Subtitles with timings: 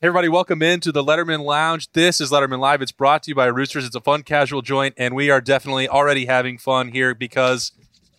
[0.00, 1.90] Hey everybody, welcome into the Letterman Lounge.
[1.92, 2.82] This is Letterman Live.
[2.82, 3.84] It's brought to you by Roosters.
[3.84, 7.72] It's a fun, casual joint, and we are definitely already having fun here because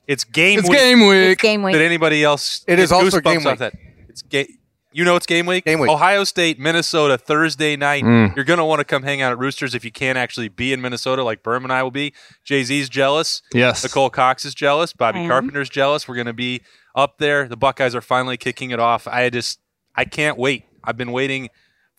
[0.06, 0.78] it's game It's week.
[0.78, 1.10] game week.
[1.32, 1.74] It's game week.
[1.74, 2.64] Did anybody else?
[2.68, 3.60] It get is also goosebumps game off week.
[3.60, 3.74] That?
[4.10, 4.48] It's ga-
[4.92, 5.64] You know it's game week.
[5.64, 5.90] Game week.
[5.90, 8.04] Ohio State, Minnesota, Thursday night.
[8.04, 8.36] Mm.
[8.36, 10.82] You're gonna want to come hang out at Roosters if you can't actually be in
[10.82, 12.14] Minnesota, like Berm and I will be.
[12.44, 13.42] Jay Z's jealous.
[13.54, 13.84] Yes.
[13.84, 14.92] Nicole Cox is jealous.
[14.92, 15.30] Bobby I am.
[15.30, 16.10] Carpenter's jealous.
[16.10, 16.62] We're gonna be
[16.94, 17.48] up there.
[17.48, 19.08] The Buckeyes are finally kicking it off.
[19.08, 19.62] I just,
[19.96, 20.66] I can't wait.
[20.84, 21.48] I've been waiting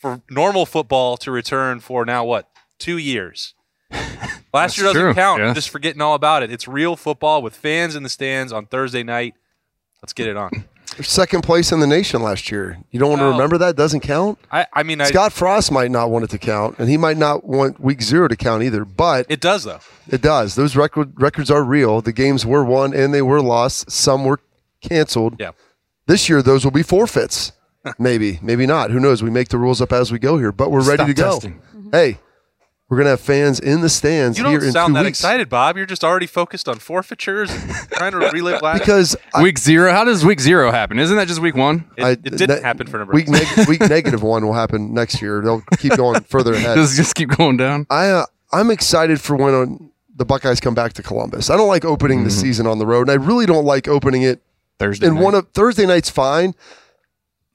[0.00, 3.54] for normal football to return for now what two years.
[4.52, 5.40] Last year doesn't true, count.
[5.40, 5.48] yeah.
[5.48, 6.50] I'm just forgetting all about it.
[6.50, 9.34] It's real football with fans in the stands on Thursday night.
[10.02, 10.64] Let's get it on.
[11.02, 12.78] Second place in the nation last year.
[12.90, 13.76] You don't want to remember that?
[13.76, 14.38] Doesn't count.
[14.50, 17.16] I, I mean, I, Scott Frost might not want it to count, and he might
[17.16, 18.84] not want week zero to count either.
[18.84, 19.78] But it does though.
[20.08, 20.56] it does.
[20.56, 22.00] Those record records are real.
[22.00, 23.90] The games were won and they were lost.
[23.90, 24.40] Some were
[24.80, 25.36] canceled.
[25.38, 25.52] Yeah.
[26.06, 27.52] This year, those will be forfeits.
[27.98, 28.90] Maybe, maybe not.
[28.90, 29.22] Who knows?
[29.22, 31.32] We make the rules up as we go here, but we're ready Stop to go.
[31.32, 31.62] testing.
[31.74, 31.90] Mm-hmm.
[31.92, 32.18] Hey,
[32.90, 35.20] we're gonna have fans in the stands You here don't in sound two that weeks
[35.20, 35.76] excited, Bob.
[35.76, 38.80] You're just already focused on forfeitures, and trying to relive last.
[38.80, 39.92] because I, Week zero.
[39.92, 40.98] How does week zero happen?
[40.98, 41.88] Isn't that just week one?
[41.96, 43.14] it, I- it didn't ne- happen for number.
[43.14, 45.40] week neg- week negative one will happen next year.
[45.40, 46.74] They'll keep going further ahead.
[46.74, 47.86] Does it just keep going down?
[47.90, 51.48] I uh, I'm excited for when on, the Buckeyes come back to Columbus.
[51.48, 52.40] I don't like opening the mm-hmm.
[52.40, 54.42] season on the road, and I really don't like opening it
[54.80, 55.06] Thursday.
[55.06, 55.22] in night.
[55.22, 56.54] one of Thursday night's fine.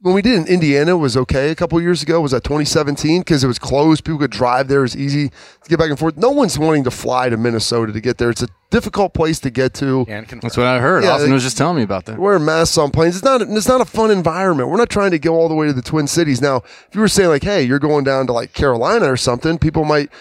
[0.01, 2.19] When we did in Indiana it was okay a couple years ago.
[2.21, 4.03] Was that 2017 because it was closed?
[4.03, 4.79] People could drive there.
[4.79, 6.17] It was easy to get back and forth.
[6.17, 8.29] No one's wanting to fly to Minnesota to get there.
[8.29, 10.06] It's a difficult place to get to.
[10.09, 10.28] And.
[10.28, 11.03] That's what I heard.
[11.06, 12.19] Yeah, Austin they- was just telling me about that.
[12.19, 13.16] Wearing masks on planes.
[13.16, 13.41] It's not.
[13.41, 14.69] It's not a fun environment.
[14.69, 16.41] We're not trying to go all the way to the Twin Cities.
[16.41, 19.57] Now, if you were saying like, "Hey, you're going down to like Carolina or something,"
[19.57, 20.12] people might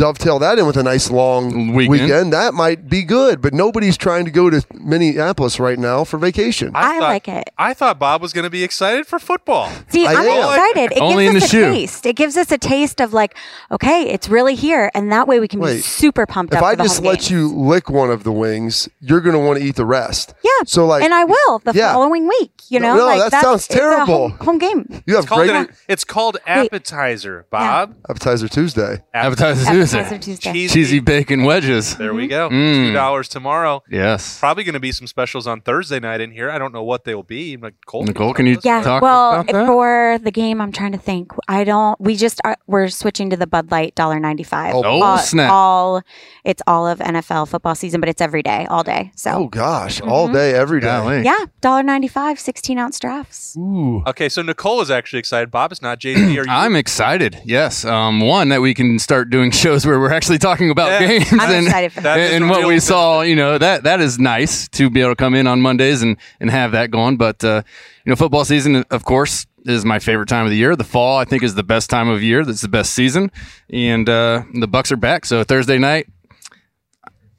[0.00, 1.88] dovetail that in with a nice long Weekend.
[2.02, 2.32] weekend.
[2.32, 3.40] That might be good.
[3.40, 6.72] But nobody's trying to go to Minneapolis right now for vacation.
[6.74, 7.50] I thought- like it.
[7.58, 9.70] I thought Bob was going to be excited for football.
[9.88, 10.38] See, I I'm am.
[10.48, 10.92] excited.
[10.96, 11.72] It Only gives in us the a shoe.
[11.72, 12.06] taste.
[12.06, 13.36] It gives us a taste of like,
[13.70, 16.64] okay, it's really here, and that way we can be super pumped if up.
[16.64, 17.30] I the just home let games.
[17.30, 20.32] you lick one of the wings, you're going to want to eat the rest.
[20.42, 20.50] yeah.
[20.64, 21.92] So like, and I will the Yeah.
[21.92, 22.52] following week.
[22.68, 24.28] You know, no, like that that's- sounds it's a home- terrible.
[24.44, 25.02] Home, game.
[25.06, 27.94] you have It's called, great an- it's called appetizer, Bob.
[28.08, 29.02] appetizer Tuesday.
[29.12, 29.64] Appetizer
[29.98, 30.52] Appetizer Tuesday.
[30.52, 30.52] Tuesday.
[30.52, 30.74] Cheesy.
[30.74, 31.96] Cheesy bacon wedges.
[31.96, 32.48] There we go.
[32.48, 32.88] Mm.
[32.88, 33.82] Two dollars tomorrow.
[33.90, 34.38] Yes.
[34.38, 36.50] Probably going to be some specials on Thursday night in here.
[36.50, 37.56] I don't know what they will be.
[37.56, 38.82] Like Cole, Nicole, can you Yeah.
[38.82, 39.52] talk well, about that?
[39.54, 41.32] Well, for the game, I'm trying to think.
[41.48, 42.00] I don't.
[42.00, 42.56] We just are.
[42.66, 44.74] We're switching to the Bud Light dollar ninety five.
[44.74, 45.50] Oh, Oh, all, snap.
[45.52, 46.02] All
[46.44, 49.12] it's all of NFL football season, but it's every day, all day.
[49.16, 50.86] So Oh gosh, all day, every day.
[50.86, 51.22] Golly.
[51.22, 53.56] yeah, dollar ninety five, 16 ounce drafts.
[53.56, 54.02] Ooh.
[54.06, 55.50] Okay, so Nicole is actually excited.
[55.50, 55.98] Bob is not.
[55.98, 56.44] Jay Z, are you?
[56.50, 57.40] I'm excited.
[57.44, 57.84] Yes.
[57.84, 61.06] Um, one that we can start doing shows where we're actually talking about Yeah.
[61.06, 62.16] games I'm and, excited for that.
[62.16, 62.80] That is and what we thing.
[62.80, 63.20] saw.
[63.22, 66.16] You know that that is nice to be able to come in on Mondays and
[66.40, 67.16] and have that going.
[67.16, 67.62] But uh,
[68.04, 70.74] you know, football season, of course, is my favorite time of the year.
[70.76, 72.44] The fall, I think, is the best time of year.
[72.44, 73.30] That's the best season,
[73.70, 75.24] and uh, the Bucks are back.
[75.26, 76.06] So Thursday night.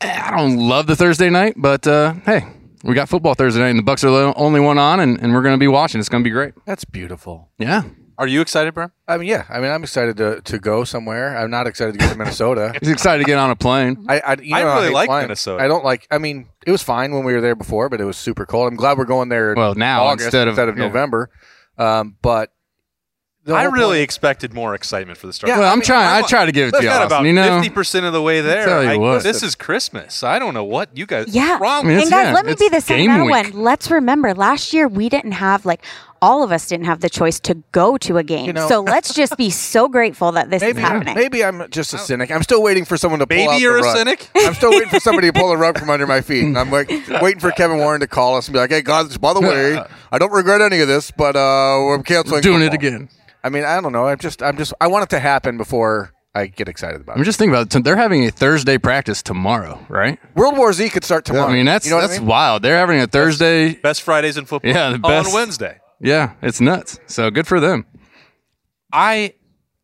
[0.04, 2.42] I don't love the Thursday night, but uh, hey,
[2.84, 5.32] we got football Thursday night, and the Bucks are the only one on, and, and
[5.32, 6.00] we're going to be watching.
[6.00, 6.56] It's going to be great.
[6.66, 7.50] That's beautiful.
[7.60, 7.84] Yeah.
[8.18, 8.92] Are you excited, Bram?
[9.08, 9.46] I mean, yeah.
[9.50, 11.38] I mean, I'm excited to, to go somewhere.
[11.38, 12.74] I'm not excited to go to Minnesota.
[12.80, 14.06] He's excited to get on a plane.
[14.08, 15.24] I I, you I know, really hate like flying.
[15.24, 15.64] Minnesota.
[15.64, 16.08] I don't like.
[16.12, 18.68] I mean, it was fine when we were there before, but it was super cold.
[18.68, 19.54] I'm glad we're going there.
[19.56, 20.74] Well, now August instead of- yeah.
[20.86, 21.30] November.
[21.78, 22.61] Um, but the
[23.48, 25.50] I really point- expected more excitement for the start.
[25.50, 26.06] Yeah, well, I I'm mean, trying.
[26.08, 27.18] I'm- I try to give it to We've you, got Austin.
[27.18, 28.66] about You know, fifty percent of the way there.
[28.66, 29.24] tell you I- what.
[29.24, 30.24] this is Christmas.
[30.24, 31.28] I don't know what you guys.
[31.30, 31.52] Yeah.
[31.54, 31.86] what's wrong.
[31.86, 33.52] I mean, and guys, yeah, let me be the game sentimental one.
[33.54, 35.82] Let's remember, last year we didn't have like
[36.24, 38.46] all of us didn't have the choice to go to a game.
[38.46, 41.16] You know- so let's just be so grateful that this Maybe, is happening.
[41.16, 42.30] maybe I'm just a cynic.
[42.30, 43.98] I'm still waiting for someone to pull Baby, out you're a rug.
[43.98, 44.30] cynic?
[44.36, 46.44] I'm still waiting for somebody to pull the rug from under my feet.
[46.44, 46.90] And I'm like,
[47.24, 49.82] waiting for Kevin Warren to call us and be like, "Hey, guys, by the way,
[50.12, 52.42] I don't regret any of this, but uh, we're canceling.
[52.44, 53.10] doing it again.
[53.44, 54.08] I mean, I don't know.
[54.08, 57.20] I'm just, I'm just, I want it to happen before I get excited about it.
[57.20, 57.84] I'm just thinking about it.
[57.84, 60.20] They're having a Thursday practice tomorrow, right?
[60.36, 61.50] World War Z could start tomorrow.
[61.50, 62.28] I mean, that's you know what that's I mean?
[62.28, 62.62] wild.
[62.64, 63.74] They're having a Thursday.
[63.76, 64.72] Best Fridays in football.
[64.72, 65.80] Yeah, the on best- Wednesday.
[66.00, 67.00] Yeah, it's nuts.
[67.08, 67.86] So good for them.
[68.92, 69.34] I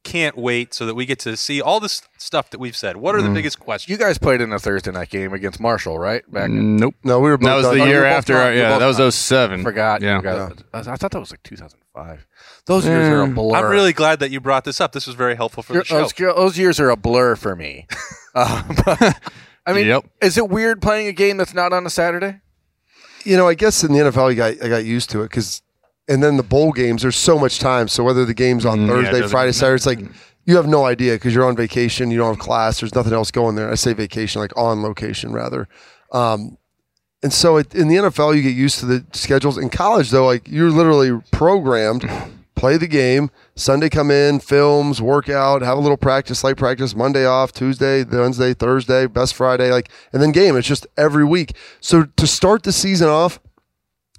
[0.04, 2.96] can't wait so that we get to see all this stuff that we've said.
[2.96, 3.34] What are the mm.
[3.34, 3.90] biggest questions?
[3.92, 6.24] You guys played in a Thursday night game against Marshall, right?
[6.32, 6.96] Back in, Nope.
[7.04, 7.38] No, we were.
[7.38, 8.34] Both That was done- the oh, we year were both after.
[8.34, 8.42] done.
[8.42, 9.12] our- were yeah, both that was done.
[9.12, 9.64] 07.
[9.64, 10.02] forgot.
[10.02, 10.18] Yeah.
[10.18, 10.64] forgot.
[10.74, 12.28] I, I thought that was like 2005.
[12.68, 12.84] Five.
[12.84, 13.58] Those years are a blur.
[13.58, 14.92] I'm really glad that you brought this up.
[14.92, 16.02] This was very helpful for the show.
[16.02, 17.88] those, those years are a blur for me.
[18.36, 18.76] Um,
[19.66, 20.06] I mean, Yep.
[20.22, 22.40] is it weird playing a game that's not on a Saturday?
[23.24, 25.64] you know, I guess in the NFL, you got I got used to it because,
[26.08, 27.88] and then the bowl games, there's so much time.
[27.88, 29.52] So whether the game's on Mm, yeah, it Thursday, doesn't Friday.
[29.54, 30.00] Saturday, it's like
[30.46, 33.32] you have no idea because you're on vacation, you don't have class, there's nothing else
[33.32, 33.72] going there.
[33.72, 35.68] I say vacation, like on location rather.
[36.12, 36.60] Um,
[37.24, 39.58] and so it, in the NFL, you get used to the schedules.
[39.58, 42.08] In college, though, like you're literally programmed.
[42.58, 43.30] Play the game.
[43.56, 46.96] Sunday, come in, films, workout, have a little practice, light practice.
[46.96, 50.58] Monday off, Tuesday, Wednesday, Thursday, best Friday, like, and then game.
[50.58, 51.56] It's just every week.
[51.80, 53.40] So to start the season off,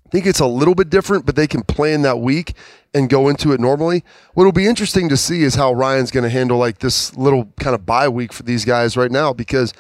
[0.06, 2.54] I think it's a little bit different, but they can plan that week
[2.94, 4.04] and go into it normally.
[4.34, 7.74] What'll be interesting to see is how Ryan's going to handle like this little kind
[7.74, 9.74] of bye week for these guys right now because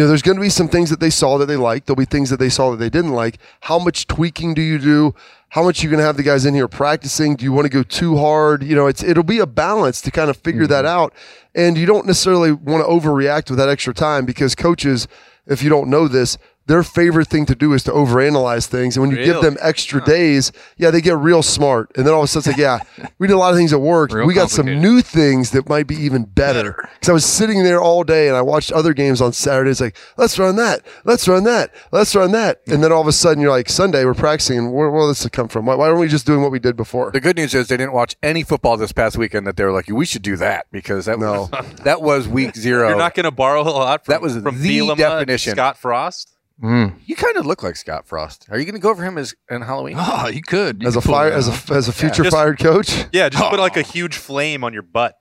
[0.00, 1.86] you know there's going to be some things that they saw that they liked.
[1.86, 3.36] There'll be things that they saw that they didn't like.
[3.60, 5.14] How much tweaking do you do?
[5.50, 7.36] How much are you going to have the guys in here practicing?
[7.36, 8.62] Do you want to go too hard?
[8.62, 11.00] You know, it's it'll be a balance to kind of figure that mm-hmm.
[11.00, 11.12] out.
[11.54, 15.06] And you don't necessarily want to overreact with that extra time because coaches,
[15.46, 16.38] if you don't know this,
[16.70, 18.96] their favorite thing to do is to overanalyze things.
[18.96, 21.90] And when you give them extra days, yeah, they get real smart.
[21.96, 23.72] And then all of a sudden, it's like, yeah, we did a lot of things
[23.72, 24.12] that worked.
[24.12, 26.88] Real we got some new things that might be even better.
[26.94, 29.96] Because I was sitting there all day and I watched other games on Saturdays, like,
[30.16, 32.64] let's run that, let's run that, let's run that.
[32.66, 32.74] Mm.
[32.74, 34.56] And then all of a sudden, you're like, Sunday, we're practicing.
[34.58, 35.66] And where, where does this come from?
[35.66, 37.10] Why, why aren't we just doing what we did before?
[37.10, 39.72] The good news is they didn't watch any football this past weekend that they were
[39.72, 41.48] like, we should do that because that No.
[41.50, 42.90] was that was week zero.
[42.90, 45.54] You're not going to borrow a lot from, That was from the Bielema definition.
[45.54, 46.36] Scott Frost.
[46.62, 46.94] Mm.
[47.06, 48.46] you kind of look like Scott Frost.
[48.50, 49.96] Are you going to go for him as in Halloween?
[49.98, 50.82] Oh, you could.
[50.82, 51.70] You As a could pull fire, that as off.
[51.70, 54.72] a as a future Just- fired coach, Yeah, just put like a huge flame on
[54.74, 55.14] your butt.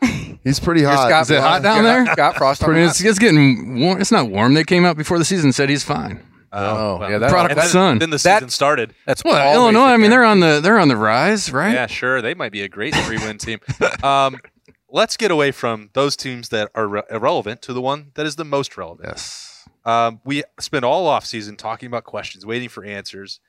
[0.44, 1.08] he's pretty You're hot.
[1.08, 1.62] Scott Is it hot Frost.
[1.64, 2.04] down You're there?
[2.04, 2.62] not Scott Frost.
[2.62, 4.00] on Pretty- the it's, it's getting warm.
[4.00, 4.54] It's not warm.
[4.54, 6.20] They came out before the season said he's fine.
[6.52, 7.98] Oh, well, yeah, that- Product And of the then, sun.
[7.98, 8.94] then the That- season started.
[9.06, 9.88] That's Well, always Illinois.
[9.88, 11.72] the I mean, they're on the they're on the rise, right?
[11.74, 12.22] Yeah, sure.
[12.22, 13.58] They might be a great three-win team.
[14.04, 14.38] Um,
[14.88, 18.36] let's get away from those teams that are re- irrelevant to the one that is
[18.36, 19.08] the most relevant.
[19.08, 19.43] Yes.
[19.84, 23.40] Um, we spent all off season talking about questions, waiting for answers.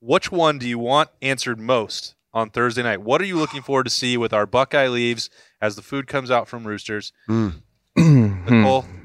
[0.00, 3.00] Which one do you want answered most on Thursday night?
[3.00, 5.30] What are you looking forward to see with our Buckeye leaves
[5.60, 7.12] as the food comes out from Roosters?
[7.96, 8.84] Nicole,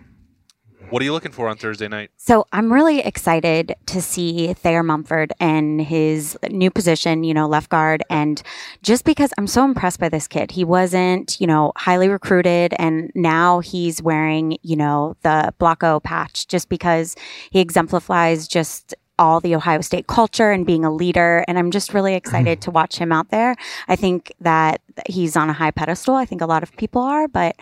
[0.89, 2.11] what are you looking for on Thursday night?
[2.17, 7.69] So I'm really excited to see Thayer Munford and his new position, you know, left
[7.69, 8.03] guard.
[8.09, 8.41] And
[8.81, 12.73] just because I'm so impressed by this kid, he wasn't, you know, highly recruited.
[12.77, 17.15] And now he's wearing, you know, the Block O patch just because
[17.51, 21.43] he exemplifies just all the Ohio State culture and being a leader.
[21.47, 23.55] And I'm just really excited to watch him out there.
[23.87, 26.15] I think that he's on a high pedestal.
[26.15, 27.55] I think a lot of people are, but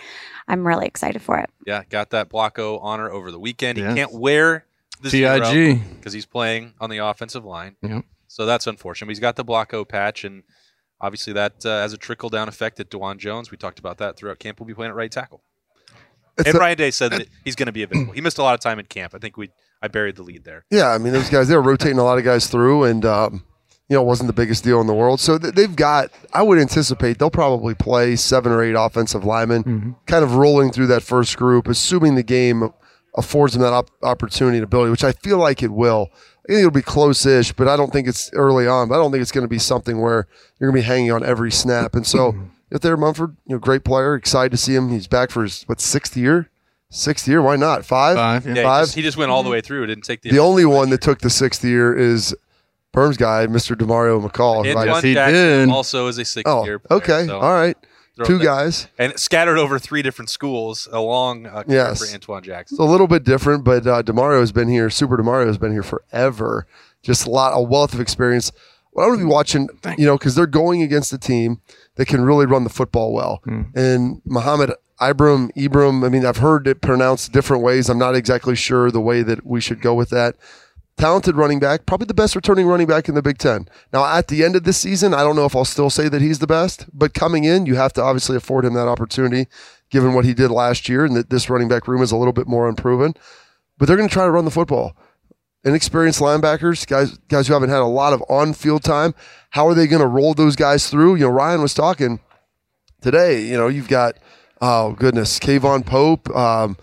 [0.47, 1.49] I'm really excited for it.
[1.65, 3.77] Yeah, got that Block O honor over the weekend.
[3.77, 4.65] He can't wear
[5.01, 5.81] the TIG.
[5.97, 7.75] because he's playing on the offensive line.
[7.81, 8.05] Yep.
[8.27, 9.07] So that's unfortunate.
[9.07, 10.43] But he's got the Block O patch, and
[11.01, 13.51] obviously that uh, has a trickle down effect at Dawand Jones.
[13.51, 14.59] We talked about that throughout camp.
[14.59, 15.41] We'll be playing at right tackle.
[16.37, 18.13] It's and a- Ryan Day said that he's going to be available.
[18.13, 19.15] He missed a lot of time in camp.
[19.15, 19.49] I think we
[19.81, 20.65] I buried the lead there.
[20.71, 23.43] Yeah, I mean those guys they were rotating a lot of guys through, and um,
[23.89, 25.19] you know it wasn't the biggest deal in the world.
[25.19, 26.11] So th- they've got.
[26.33, 30.87] I would anticipate they'll probably play seven or eight offensive linemen, kind of rolling through
[30.87, 32.69] that first group, assuming the game
[33.15, 36.09] affords them that op- opportunity and ability, which I feel like it will.
[36.13, 38.87] I think it'll be close-ish, but I don't think it's early on.
[38.87, 40.27] But I don't think it's going to be something where
[40.59, 41.93] you're going to be hanging on every snap.
[41.93, 42.35] And so,
[42.71, 44.89] if they're Munford, you know, great player, excited to see him.
[44.89, 46.49] He's back for his what sixth year?
[46.89, 47.41] Sixth year?
[47.41, 47.85] Why not?
[47.85, 48.15] Five?
[48.15, 48.45] Five.
[48.45, 48.53] Yeah.
[48.55, 49.85] Yeah, he just, he just went all the way through.
[49.87, 50.31] Didn't take the.
[50.31, 52.33] The only one that took the sixth year is
[52.93, 53.75] Berm's guy, Mr.
[53.75, 54.65] Demario McCall.
[54.65, 55.69] who I- Antoine he Jackson did.
[55.69, 56.79] also is a six oh, year.
[56.79, 57.75] player, okay, so all right.
[58.25, 58.87] Two that- guys.
[58.97, 61.99] and scattered over three different schools along uh, Yes.
[62.03, 62.75] for Antoine Jackson.
[62.75, 64.89] It's a little bit different, but uh, Demario has been here.
[64.89, 66.65] Super Demario has been here forever.
[67.03, 68.51] Just a lot, a wealth of experience.
[68.91, 71.61] What I'm going to be watching, you know, because they're going against a team
[71.95, 73.43] that can really run the football well.
[73.75, 77.89] And Muhammad Ibram, Ibram, I mean, I've heard it pronounced different ways.
[77.89, 80.35] I'm not exactly sure the way that we should go with that.
[80.97, 83.67] Talented running back, probably the best returning running back in the Big Ten.
[83.93, 86.23] Now, at the end of this season, I don't know if I'll still say that
[86.23, 89.47] he's the best, but coming in, you have to obviously afford him that opportunity,
[89.91, 92.33] given what he did last year, and that this running back room is a little
[92.33, 93.13] bit more unproven.
[93.77, 94.97] But they're going to try to run the football.
[95.63, 99.13] Inexperienced linebackers, guys, guys who haven't had a lot of on-field time.
[99.51, 101.15] How are they going to roll those guys through?
[101.15, 102.19] You know, Ryan was talking
[103.01, 103.43] today.
[103.43, 104.15] You know, you've got
[104.61, 106.77] oh goodness, K'Vaughan Pope, um,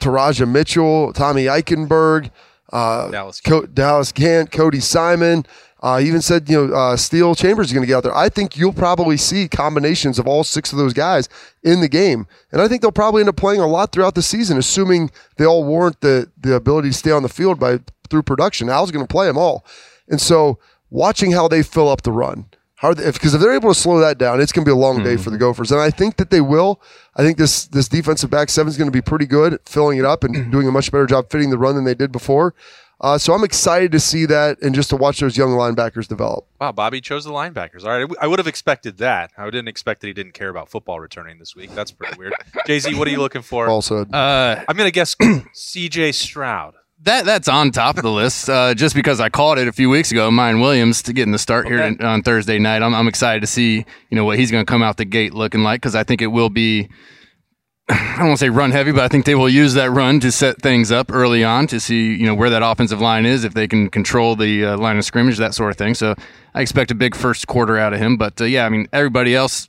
[0.00, 2.30] Teradja Mitchell, Tommy Eichenberg,
[2.72, 3.40] uh, Dallas.
[3.40, 5.46] Co- Dallas Gant, Cody Simon.
[5.82, 8.16] Uh, even said, you know, uh, Steele Chambers is going to get out there.
[8.16, 11.28] I think you'll probably see combinations of all six of those guys
[11.62, 14.22] in the game, and I think they'll probably end up playing a lot throughout the
[14.22, 18.22] season, assuming they all warrant the the ability to stay on the field by through
[18.22, 18.70] production.
[18.70, 19.64] Al's going to play them all,
[20.08, 20.58] and so
[20.90, 22.46] watching how they fill up the run.
[22.76, 24.72] How are they, because if, they're able to slow that down, it's going to be
[24.72, 26.80] a long day for the Gophers, and I think that they will.
[27.16, 29.98] I think this this defensive back seven is going to be pretty good at filling
[29.98, 32.54] it up and doing a much better job fitting the run than they did before.
[32.98, 36.46] Uh, so I'm excited to see that and just to watch those young linebackers develop.
[36.58, 37.84] Wow, Bobby chose the linebackers.
[37.84, 39.32] All right, I w- I would have expected that.
[39.36, 41.74] I didn't expect that he didn't care about football returning this week.
[41.74, 42.32] That's pretty weird.
[42.66, 43.68] Jay Z, what are you looking for?
[43.68, 45.14] Also, Uh, I'm gonna guess
[45.52, 46.12] C.J.
[46.12, 46.74] Stroud.
[47.02, 48.48] That that's on top of the list.
[48.48, 51.38] Uh, just because I called it a few weeks ago, Miyan Williams to getting the
[51.38, 51.88] start here Okay.
[51.88, 52.82] in- on Thursday night.
[52.82, 55.34] I'm, I'm excited to see you know what he's going to come out the gate
[55.34, 56.88] looking like because I think it will be.
[57.88, 60.18] I don't want to say run heavy, but I think they will use that run
[60.20, 63.44] to set things up early on to see you know where that offensive line is,
[63.44, 65.94] if they can control the uh, line of scrimmage, that sort of thing.
[65.94, 66.14] So
[66.54, 68.16] I expect a big first quarter out of him.
[68.16, 69.68] But uh, yeah, I mean everybody else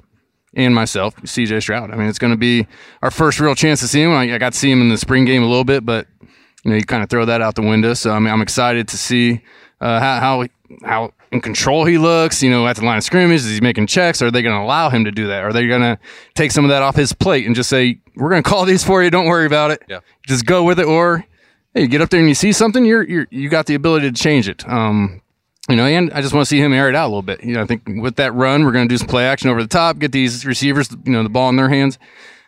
[0.55, 1.91] and myself, CJ Stroud.
[1.91, 2.65] I mean it's going to be
[3.01, 4.11] our first real chance to see him.
[4.13, 6.07] I, I got to see him in the spring game a little bit, but
[6.67, 7.93] you know, you kind of throw that out the window.
[7.93, 9.41] So I mean, I'm excited to see
[9.79, 10.47] uh, how how
[10.83, 12.43] how in control he looks.
[12.43, 14.21] You know, at the line of scrimmage, is he making checks?
[14.21, 15.45] Are they going to allow him to do that?
[15.45, 15.97] Are they going to
[16.35, 18.83] take some of that off his plate and just say, "We're going to call these
[18.83, 19.09] for you.
[19.09, 19.81] Don't worry about it.
[19.87, 20.01] Yeah.
[20.27, 21.25] Just go with it." Or
[21.73, 24.11] hey, you get up there and you see something, you're you're you got the ability
[24.11, 24.67] to change it.
[24.67, 25.21] Um,
[25.69, 27.43] you know, and I just want to see him air it out a little bit.
[27.43, 29.61] You know, I think with that run, we're going to do some play action over
[29.61, 31.99] the top, get these receivers, you know, the ball in their hands.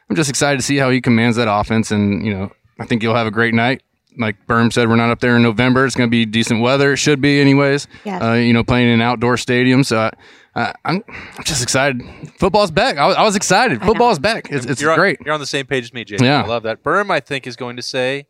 [0.10, 3.04] I'm just excited to see how he commands that offense, and you know, I think
[3.04, 3.84] you'll have a great night.
[4.18, 5.86] Like Berm said, we're not up there in November.
[5.86, 6.94] It's going to be decent weather.
[6.94, 7.88] It should be, anyways.
[8.04, 8.22] Yes.
[8.22, 9.84] Uh, you know, playing in an outdoor stadium.
[9.84, 10.12] So I,
[10.56, 12.02] I, I'm, I'm just excited.
[12.38, 12.98] Football's back.
[12.98, 13.82] I was, I was excited.
[13.82, 14.52] Football's back.
[14.52, 15.20] It's, it's you're on, great.
[15.24, 16.18] You're on the same page as me, Jay.
[16.20, 16.44] Yeah.
[16.44, 16.84] I love that.
[16.84, 18.28] Berm, I think, is going to say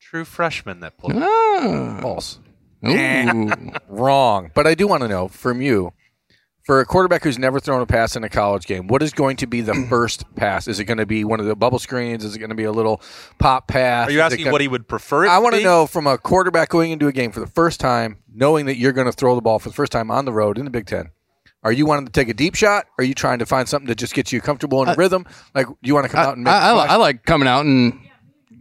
[0.00, 1.14] true freshman that pulled.
[1.16, 1.98] Ah.
[2.00, 2.38] False.
[2.86, 3.50] Ooh.
[3.88, 4.50] Wrong.
[4.54, 5.92] But I do want to know from you,
[6.64, 9.36] for a quarterback who's never thrown a pass in a college game, what is going
[9.38, 10.68] to be the first pass?
[10.68, 12.24] Is it going to be one of the bubble screens?
[12.24, 13.00] Is it going to be a little
[13.38, 14.08] pop pass?
[14.08, 15.24] Are you asking gonna- what he would prefer?
[15.24, 15.64] It I want to be?
[15.64, 18.92] know from a quarterback going into a game for the first time, knowing that you're
[18.92, 20.86] going to throw the ball for the first time on the road in the Big
[20.86, 21.10] Ten.
[21.62, 22.86] Are you wanting to take a deep shot?
[22.96, 25.26] Are you trying to find something that just gets you comfortable in a rhythm?
[25.54, 26.52] Like, do you want to come out and make?
[26.54, 27.92] I, I, a li- I like coming out and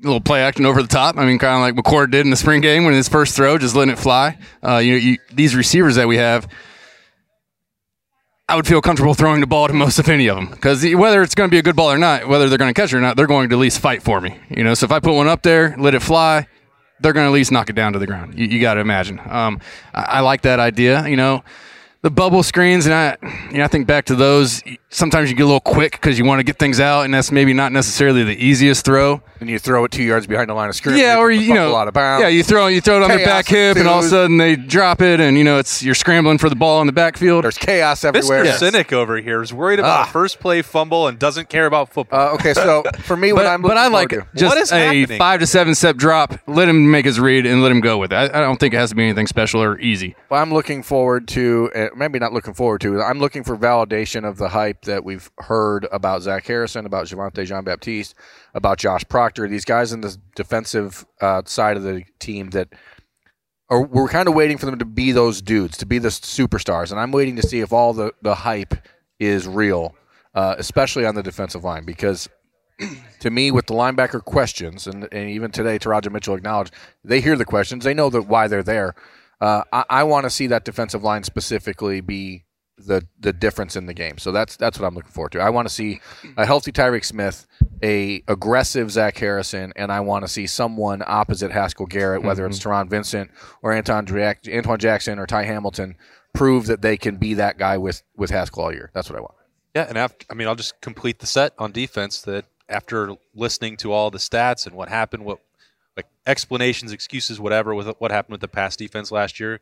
[0.03, 1.17] a little play action over the top.
[1.17, 3.57] I mean, kind of like McCord did in the spring game when his first throw,
[3.57, 4.37] just letting it fly.
[4.61, 6.49] Uh, you know, you, these receivers that we have,
[8.49, 11.21] I would feel comfortable throwing the ball to most of any of them because whether
[11.21, 12.97] it's going to be a good ball or not, whether they're going to catch it
[12.97, 14.39] or not, they're going to at least fight for me.
[14.49, 16.47] You know, so if I put one up there, let it fly,
[16.99, 18.39] they're going to at least knock it down to the ground.
[18.39, 19.21] You, you got to imagine.
[19.23, 19.61] Um,
[19.93, 21.07] I, I like that idea.
[21.07, 21.43] You know,
[22.01, 23.17] the bubble screens, and I,
[23.51, 24.63] you know, I think back to those.
[24.91, 27.31] Sometimes you get a little quick because you want to get things out, and that's
[27.31, 29.21] maybe not necessarily the easiest throw.
[29.39, 30.99] and you throw it two yards behind the line of scrimmage.
[31.01, 32.23] Yeah, or you know, ball out of bounds.
[32.23, 34.07] yeah, you throw you throw it on the Chaos back hip, and all of a
[34.09, 36.93] sudden they drop it, and you know it's you're scrambling for the ball in the
[36.93, 37.43] backfield.
[37.43, 38.45] There's chaos everywhere.
[38.45, 38.57] Mr.
[38.57, 40.09] Cynic over here is worried about Ah.
[40.09, 42.29] a first play fumble and doesn't care about football.
[42.29, 44.71] Uh, okay, so for me, what But, I'm but I like to- just What is
[44.71, 45.19] a happening?
[45.19, 46.33] five to seven step drop.
[46.47, 48.15] Let him make his read and let him go with it.
[48.15, 50.15] I, I don't think it has to be anything special or easy.
[50.29, 54.27] Well, I'm looking forward to, uh, maybe not looking forward to, I'm looking for validation
[54.27, 58.15] of the hype that we've heard about Zach Harrison, about Javontae Jean Baptiste,
[58.53, 62.69] about Josh Proctor, these guys in the defensive uh, side of the team that
[63.69, 66.91] are, we're kind of waiting for them to be those dudes, to be the superstars.
[66.91, 68.75] And I'm waiting to see if all the, the hype
[69.19, 69.95] is real,
[70.33, 72.27] uh, especially on the defensive line, because
[73.19, 77.35] to me, with the linebacker questions, and, and even today, Teradja Mitchell acknowledged they hear
[77.35, 78.95] the questions, they know that why they're there.
[79.41, 82.45] Uh, I, I want to see that defensive line specifically be
[82.77, 84.17] the the difference in the game.
[84.17, 85.39] So that's that's what I'm looking forward to.
[85.39, 85.99] I want to see
[86.37, 87.45] a healthy Tyreke Smith,
[87.83, 92.59] a aggressive Zach Harrison, and I want to see someone opposite Haskell Garrett, whether it's
[92.59, 93.31] Taron Vincent
[93.61, 95.95] or Anton Jack- Antoine Jackson or Ty Hamilton,
[96.33, 98.91] prove that they can be that guy with with Haskell all year.
[98.93, 99.35] That's what I want.
[99.75, 102.21] Yeah, and after, I mean, I'll just complete the set on defense.
[102.21, 105.48] That after listening to all the stats and what happened, what like
[106.29, 109.59] explanations, excuses, whatever, with what happened with the pass defense last year,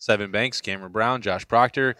[0.00, 1.96] Sevyn Banks, Cameron Brown, Josh Proctor,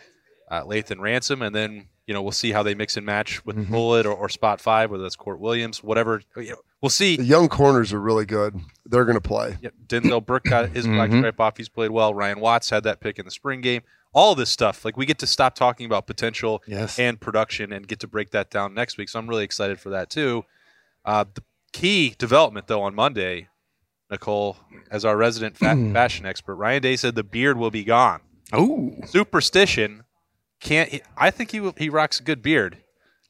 [0.50, 3.70] uh, Lathan Ransom, and then you know we'll see how they mix and match with
[3.70, 6.20] Bullet or, or Spot Five, whether that's Kourt Williams, whatever.
[6.36, 7.16] You know, we'll see.
[7.16, 8.58] the young corners are really good.
[8.84, 9.56] They're going to play.
[9.62, 11.20] Yeah, Denzel Burke got his black Mhm.
[11.20, 11.56] stripe off.
[11.56, 12.12] He's played well.
[12.12, 13.82] Ryan Watts had that pick in the spring game.
[14.14, 16.98] All this stuff, like we get to stop talking about potential Yes.
[16.98, 19.08] and production and get to break that down next week.
[19.08, 20.44] So I'm really excited for that too.
[21.04, 21.42] Uh, the
[21.72, 23.48] key development though on Monday,
[24.12, 24.56] Nicole,
[24.90, 28.20] as our resident fa- fashion expert, Ryan Day said the beard will be gone.
[28.52, 30.04] Oh, Superstition
[30.60, 30.88] can't.
[30.90, 32.76] He, I think he will- he rocks a good beard,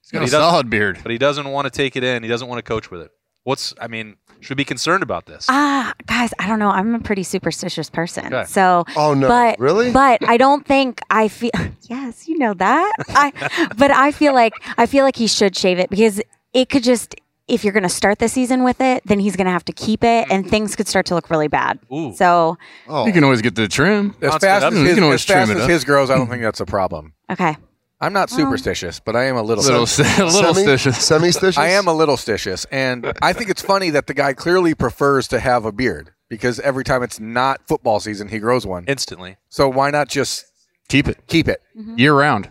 [0.02, 0.98] he's got He a solid beard.
[1.02, 2.22] but he doesn't want to take it in.
[2.22, 3.10] He doesn't want to coach with it.
[3.44, 4.16] What's I mean?
[4.40, 5.46] Should be concerned about this?
[5.48, 6.70] Ah, guys, I don't know.
[6.70, 8.26] I'm a pretty superstitious person.
[8.26, 8.44] Okay.
[8.44, 9.28] So, Oh, no.
[9.28, 9.92] but Really?
[9.92, 11.52] But I don't think I feel.
[11.88, 12.92] Yes, you know that.
[13.10, 16.20] I, but I feel like I feel like he should shave it because
[16.54, 17.14] it could just
[17.48, 19.72] if you're going to start the season with it, then he's going to have to
[19.72, 20.50] keep it, and mm-hmm.
[20.50, 21.78] things could start to look really bad.
[21.92, 22.14] Ooh.
[22.14, 22.56] So,
[22.88, 24.14] Oh, You can always get the trim.
[24.20, 24.78] As Constant fast as update.
[24.78, 25.70] You his, can always as, fast trim it as up.
[25.70, 27.14] his grows, I don't think that's a problem.
[27.30, 27.56] okay.
[28.00, 29.62] I'm not superstitious, but I am a little.
[29.62, 30.94] Little, a little semi, stitious.
[31.00, 31.56] semi-stitious.
[31.56, 35.28] I am a little stitious, and I think it's funny that the guy clearly prefers
[35.28, 38.86] to have a beard because every time it's not football season, he grows one.
[38.88, 39.36] Instantly.
[39.50, 40.46] So why not just
[40.92, 41.62] Keep it keep it?
[41.74, 41.98] Mm-hmm.
[41.98, 42.50] year round.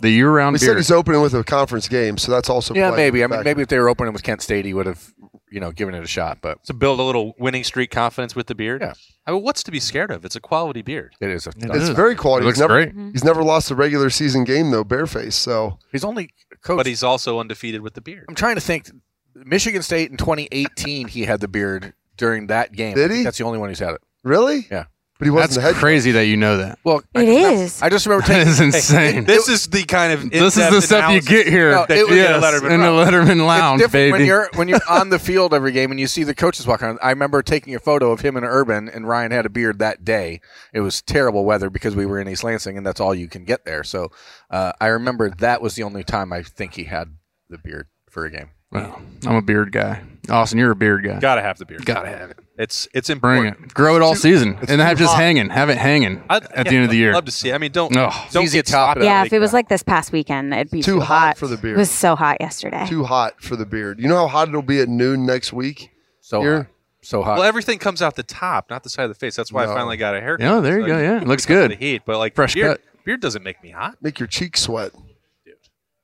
[0.00, 2.90] The year round We said he's opening with a conference game, so that's also Yeah,
[2.90, 3.22] maybe.
[3.24, 5.12] I mean, maybe if they were opening with Kent State, he would have,
[5.50, 6.38] you know, given it a shot.
[6.40, 8.80] But To build a little winning streak confidence with the beard.
[8.80, 8.94] Yeah.
[9.26, 10.24] I mean, what's to be scared of?
[10.24, 11.14] It's a quality beard.
[11.20, 11.46] it is.
[11.46, 11.88] A, It's is.
[11.90, 12.44] very quality.
[12.44, 12.90] It looks he's never, great.
[12.90, 13.10] Mm-hmm.
[13.10, 15.34] He's never lost a regular season game though, bareface.
[15.34, 16.30] So he's only
[16.62, 16.76] coach.
[16.78, 18.26] But he's also undefeated with the beard.
[18.28, 18.90] I'm trying to think.
[19.34, 22.94] Michigan State in 2018, he had the beard during that game.
[22.96, 23.22] Did he?
[23.22, 24.00] That's the only one who's had it.
[24.24, 24.84] really, Yeah.
[25.18, 25.74] But he wasn't That's the head.
[25.74, 26.78] crazy that you know that.
[26.84, 27.82] Well, I It just remember- is.
[27.82, 28.48] I just remember That taking.
[28.48, 29.24] is insane.
[29.24, 31.70] This is the kind of This is the in-depth stuff you analysis get here.
[31.72, 33.04] No, that it you was- get at yes, Letterman in the Row.
[33.04, 34.12] Letterman Lounge, it's different baby.
[34.12, 36.82] when you're when you're on the field every game and you see the coaches walk
[36.82, 36.98] around.
[37.02, 40.04] I remember taking a photo of him and Urban, and Ryan had a beard that
[40.04, 40.40] day.
[40.72, 43.44] It was terrible weather because we were in East Lansing, and that's all you can
[43.44, 43.82] get there.
[43.84, 44.10] So
[44.50, 47.08] uh, I remember that was the only time I think he had
[47.48, 48.50] the beard for a game.
[48.70, 50.02] Well, I'm a beard guy.
[50.28, 51.18] Austin, you're a beard guy.
[51.20, 51.86] Gotta have the beard.
[51.86, 52.38] Gotta have it.
[52.58, 53.14] It's it's Bring
[53.46, 53.66] important.
[53.70, 53.74] it.
[53.74, 55.22] Grow it all season, it's and have too just hot.
[55.22, 55.48] hanging.
[55.48, 57.10] Have it hanging I'd- at yeah, the end of the year.
[57.12, 57.14] I'd.
[57.14, 57.50] Love to see.
[57.52, 58.10] I mean, don't Oh.
[58.30, 60.70] don't easy get to top it Yeah, if it was like this past weekend, it'd
[60.70, 61.76] be Too too, hot for the beard.
[61.76, 62.84] It was so hot yesterday.
[62.86, 64.00] Too hot for the beard.
[64.00, 65.90] You know how hot it'll be at noon next week.
[66.20, 66.56] So Here?
[66.56, 66.66] hot.
[67.00, 67.38] so hot.
[67.38, 69.34] well, everything comes out the top, not the side of the face.
[69.36, 69.72] That's why No.
[69.72, 70.44] I finally got a haircut.
[70.44, 70.98] Yeah, there you So go.
[71.00, 71.70] Yeah, it looks some of good.
[71.70, 73.04] The heat, but like Fresh beard, cut.
[73.04, 73.96] beard doesn't make me hot.
[74.02, 74.92] Make your cheeks sweat.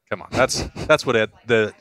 [0.09, 1.75] Come on, that's that's what it, the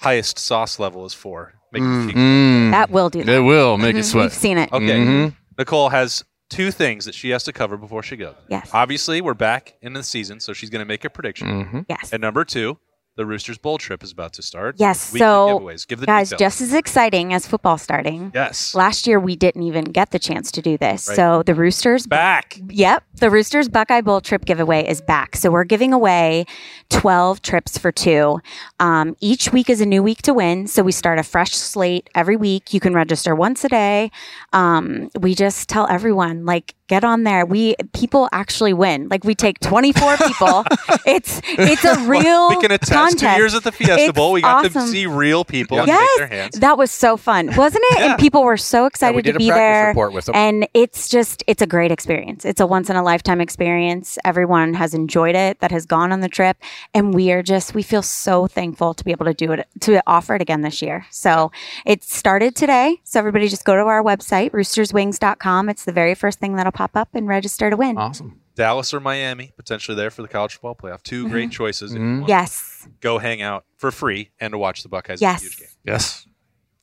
[0.00, 1.54] highest sauce level is four.
[1.72, 3.32] Make your Mm, that will do that.
[3.32, 4.32] it will make it We've sweat.
[4.32, 4.72] seen it.
[4.72, 5.34] Okay, Mhm.
[5.58, 8.34] Nicole has two things that she has to cover before she goes.
[8.48, 8.70] Yes.
[8.72, 11.46] Obviously, we're back in the season, so she's going to make a prediction.
[11.64, 11.86] Mhm.
[11.88, 12.10] Yes.
[12.12, 12.78] And number two,
[13.20, 14.76] the Roosters Bowl trip is about to start.
[14.78, 15.12] Yes.
[15.12, 15.86] Weekly So, giveaways.
[15.86, 16.38] Give the guys, details.
[16.40, 18.32] just as exciting as football starting.
[18.34, 21.06] yes, Last year, we didn't even get the chance to do this.
[21.06, 21.16] Right.
[21.16, 22.58] So the Roosters back.
[22.70, 23.04] Yep.
[23.16, 25.36] The Roosters Buckeye Bowl trip giveaway is back.
[25.36, 26.46] So we're giving away
[26.88, 28.40] 12 trips for two.
[28.78, 30.66] Um, each week is a new week to win.
[30.66, 32.72] So we start a fresh slate every week.
[32.72, 34.10] You can register once a day.
[34.54, 37.46] Um, we just tell everyone, like, get on there.
[37.46, 39.08] We people actually win.
[39.08, 40.64] Like we take 24 people.
[41.06, 43.36] It's it's a real We can attest contest.
[43.36, 44.32] two years at the Fiesta It's Bowl.
[44.32, 46.58] We got to see real people and Yes, shake their hands.
[46.60, 47.98] that was so fun, wasn't it?
[48.00, 48.10] Yeah.
[48.12, 49.86] And people were so Yeah, excited we did to a be practice there.
[49.88, 50.34] report with them.
[50.34, 52.44] And it's just, it's a great experience.
[52.44, 54.18] It's a once in a lifetime experience.
[54.24, 56.56] Everyone has enjoyed it that has gone on the trip.
[56.94, 60.02] And we are just, we feel so thankful to be able to do it, to
[60.06, 61.06] offer it again this year.
[61.10, 61.52] So
[61.86, 62.96] it started today.
[63.04, 65.68] So everybody just go to our website, roosterswings.com.
[65.68, 67.96] It's the very first thing that'll pop up and register to win.
[67.98, 68.39] Awesome.
[68.54, 71.02] Dallas or Miami potentially there for the college football playoff.
[71.02, 71.92] 2 great choices.
[71.92, 72.28] If you Mhm.
[72.28, 72.86] Yes.
[73.00, 75.20] go hang out for free and to watch the Buckeyes.
[75.20, 75.42] Yes.
[75.42, 75.68] huge game.
[75.84, 76.26] Yes.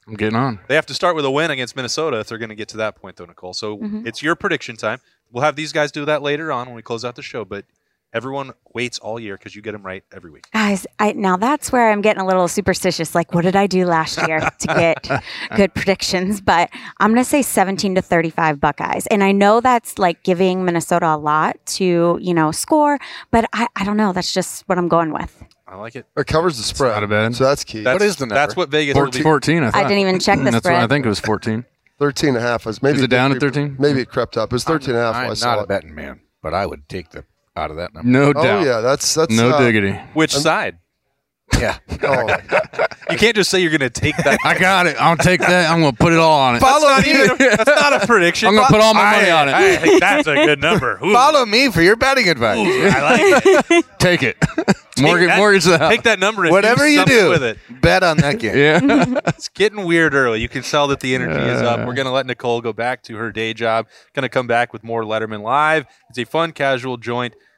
[0.07, 0.59] I'm getting on.
[0.69, 2.77] They have to start with a win against Minnesota if they're going to get to
[2.77, 3.53] that point, though, Nicole.
[3.53, 4.07] So Mhm.
[4.07, 5.01] it's your prediction time.
[5.31, 7.65] We'll have these guys do that later on when we close out the show, but
[8.13, 10.47] everyone waits all year because you get them right every week.
[10.53, 13.13] Guys, I now that's where I'm getting a little superstitious.
[13.15, 15.23] Like, what did I do last year to get
[15.55, 16.41] good predictions?
[16.41, 21.13] But I'm gonna say 17 to 35 Buckeyes, and I know that's like giving Minnesota
[21.13, 22.99] a lot to you know score,
[23.31, 24.13] but I, I don't know.
[24.13, 25.43] That's just what I'm going with.
[25.67, 26.05] I like it.
[26.15, 26.93] It covers the spread.
[26.93, 27.35] not a bad.
[27.35, 27.81] So that's key.
[27.81, 28.35] That's, What is the number?
[28.35, 29.83] That's what Vegas will 14, 14 I, thought.
[29.83, 31.65] didn't even check the That's what I think it was 14.
[31.99, 32.65] 13 and a half.
[32.65, 33.75] Was maybe Is it down at 13?
[33.77, 34.51] Maybe it crept up.
[34.51, 35.15] It was 13 and a half.
[35.15, 37.25] when I I'm saw not a betting man, but I would take the
[37.57, 38.09] out of that number.
[38.09, 38.41] No doubt.
[38.41, 38.65] Oh doubt.
[38.65, 39.93] yeah, that's that's No uh, diggity.
[40.13, 40.77] Which side?
[41.59, 41.77] Yeah.
[42.03, 42.27] Oh,
[43.09, 44.37] You can't just say you're going to take that.
[44.43, 44.97] I got it.
[45.01, 45.71] I'll take that.
[45.71, 46.59] I'm going to put it all on it.
[46.59, 48.49] That's not, even, that's not a prediction.
[48.49, 49.53] I'm gonna put all my money I- on it.
[49.55, 50.99] I think that's a good number.
[51.03, 52.59] Ooh, Follow me for your betting advice.
[52.59, 53.85] I like it.
[53.97, 54.37] Take it.
[54.99, 55.89] mortgage, that- mortgage the house.
[55.91, 57.57] Take that number and Whatever do you something do, with it.
[57.81, 58.55] bet on that game.
[58.57, 59.21] Yeah.
[59.27, 60.41] It's getting weird early.
[60.41, 61.79] You can tell that the energy is up.
[61.87, 63.87] We're going to let Nicole go back to her day job.
[64.13, 65.85] Going to come back with more Letterman Live.
[66.09, 67.33] It's a fun, casual joint.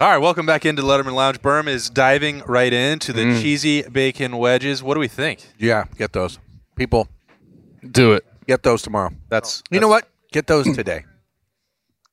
[0.00, 1.40] All right, welcome back into Letterman Lounge.
[1.40, 3.40] Berm is diving right into the Mm.
[3.40, 4.82] cheesy bacon wedges.
[4.82, 5.40] What do we think?
[5.58, 6.38] Yeah, get those.
[6.74, 7.08] People,
[7.90, 8.26] Do it.
[8.46, 9.10] get those tomorrow.
[9.30, 10.06] That's You know what?
[10.32, 11.04] Get those today.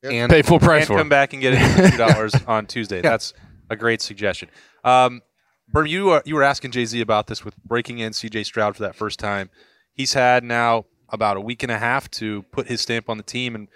[0.02, 1.10] And Pay full price and for come it.
[1.10, 3.02] back and get it for two dollars on Tuesday.
[3.02, 3.34] That's
[3.68, 4.48] a great suggestion.
[4.82, 5.20] Um,
[5.74, 8.44] Berm, you uh, you were asking Jay Z about this with breaking in C.J.
[8.44, 9.50] Stroud for that first time.
[9.92, 13.22] He's had now about a week and a half to put his stamp on the
[13.22, 13.54] team.
[13.54, 13.68] And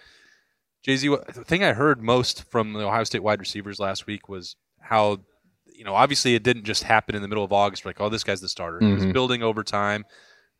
[0.88, 4.29] Jay Z, the thing I heard most from the Ohio State wide receivers last week
[4.29, 5.18] was how
[5.66, 7.85] you know obviously it didn't just happen in the middle of August.
[7.85, 8.79] Like, oh, this guy's the starter.
[8.81, 10.05] It was building over time.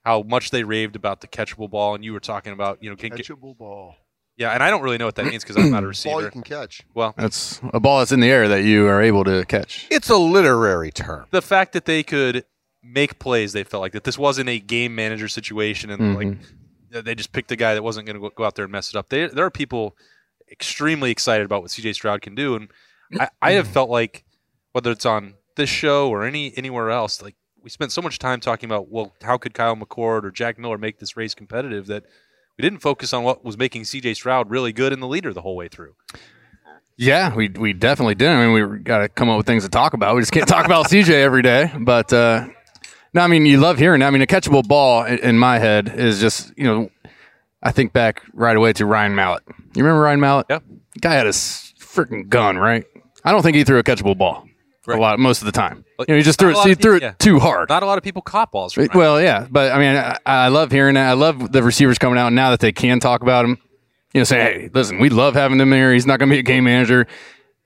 [0.05, 2.97] How much they raved about the catchable ball, and you were talking about you know
[2.97, 3.95] can get, Catchable ball.
[4.37, 6.11] yeah, and I don't really know what that means because I'm not a receiver.
[6.13, 6.37] Ball receiver.
[6.37, 6.83] you can catch.
[6.95, 9.87] Well, That's a ball that's in the air that you are able to catch.
[9.91, 11.27] It's a literary term.
[11.31, 12.45] the fact that they could
[12.83, 17.05] make plays, they felt like that this wasn't a game manager situation, and like Mhm.
[17.05, 18.97] they just picked a guy that wasn't going to go out there and mess it
[18.97, 19.09] up.
[19.09, 19.97] They, there are people
[20.51, 22.69] extremely excited about what CJ Stroud can do, and
[23.19, 24.25] I, I have felt like
[24.73, 28.41] whether it's on this show or any anywhere else, like we spent so much time
[28.41, 32.05] talking about well, how could Kyle McCord or Jack Miller make this race competitive that
[32.59, 35.43] we didn't focus on what was making CJ Stroud really good in the leader the
[35.43, 35.95] whole way through.
[36.97, 38.29] Yeah, we we definitely did.
[38.29, 40.17] I mean, we got to come up with things to talk about.
[40.17, 41.73] We just can't talk about CJ every day.
[41.79, 42.49] But uh,
[43.15, 44.01] no, I mean, you love hearing.
[44.01, 44.09] that.
[44.09, 46.91] I mean, a catchable ball in, in my head is just you know,
[47.63, 49.43] I think back right away to Ryan Mallett.
[49.75, 50.47] You remember Ryan Mallett?
[50.49, 50.61] Yeah.
[51.01, 52.85] guy had a freaking gun, right?
[53.25, 54.49] I don't think he threw a catchable ball
[54.87, 55.85] a lot most of the time.
[55.99, 56.69] You know, he just threw Not it.
[56.69, 57.13] He threw it yeah.
[57.19, 57.69] too hard.
[57.69, 58.73] Not a lot of people caught balls.
[58.73, 61.09] From Well, yeah, but I mean, I, I love hearing that.
[61.09, 63.59] I love the receivers coming out now that they can talk about him.
[64.15, 65.93] You know, say, hey, listen, we love having him here.
[65.93, 67.07] He's not going to be a game manager.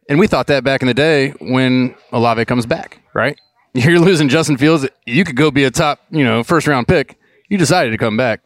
[0.09, 3.39] And we thought that back in the day when Olave comes back, right?
[3.75, 4.87] You're losing Justin Fields.
[5.07, 7.19] You could go be a top, you know, first round pick.
[7.49, 8.41] You decided to come back.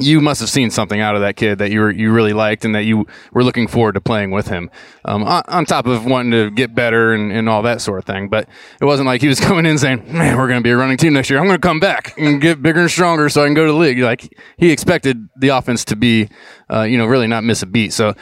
[0.00, 2.64] You must have seen something out of that kid that you were you really liked
[2.64, 4.70] and that you were looking forward to playing with him.
[5.04, 8.04] Um, on, on top of wanting to get better and, and all that sort of
[8.06, 8.28] thing.
[8.28, 8.48] But
[8.80, 10.96] it wasn't like he was coming in saying, "Man, we're going to be a running
[10.96, 11.38] team next year.
[11.38, 13.72] I'm going to come back and get bigger and stronger so I can go to
[13.72, 16.28] the league." Like he expected the offense to be,
[16.72, 17.92] uh, you know, really not miss a beat.
[17.92, 18.14] So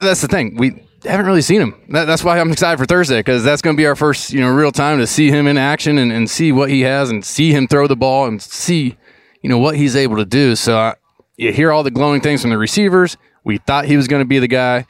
[0.00, 0.56] that's the thing.
[0.56, 1.74] We haven't really seen him.
[1.90, 4.40] That, that's why I'm excited for Thursday because that's going to be our first, you
[4.40, 7.24] know, real time to see him in action and, and see what he has and
[7.24, 8.96] see him throw the ball and see,
[9.42, 10.56] you know, what he's able to do.
[10.56, 10.94] So uh,
[11.36, 13.16] you hear all the glowing things from the receivers.
[13.44, 14.86] We thought he was going to be the guy.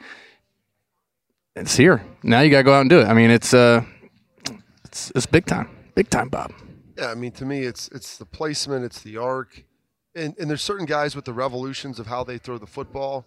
[1.55, 2.41] It's here now.
[2.41, 3.05] You got to go out and do it.
[3.05, 3.83] I mean, it's uh,
[4.85, 6.53] it's it's big time, big time, Bob.
[6.97, 9.63] Yeah, I mean, to me, it's it's the placement, it's the arc,
[10.15, 13.25] and and there's certain guys with the revolutions of how they throw the football.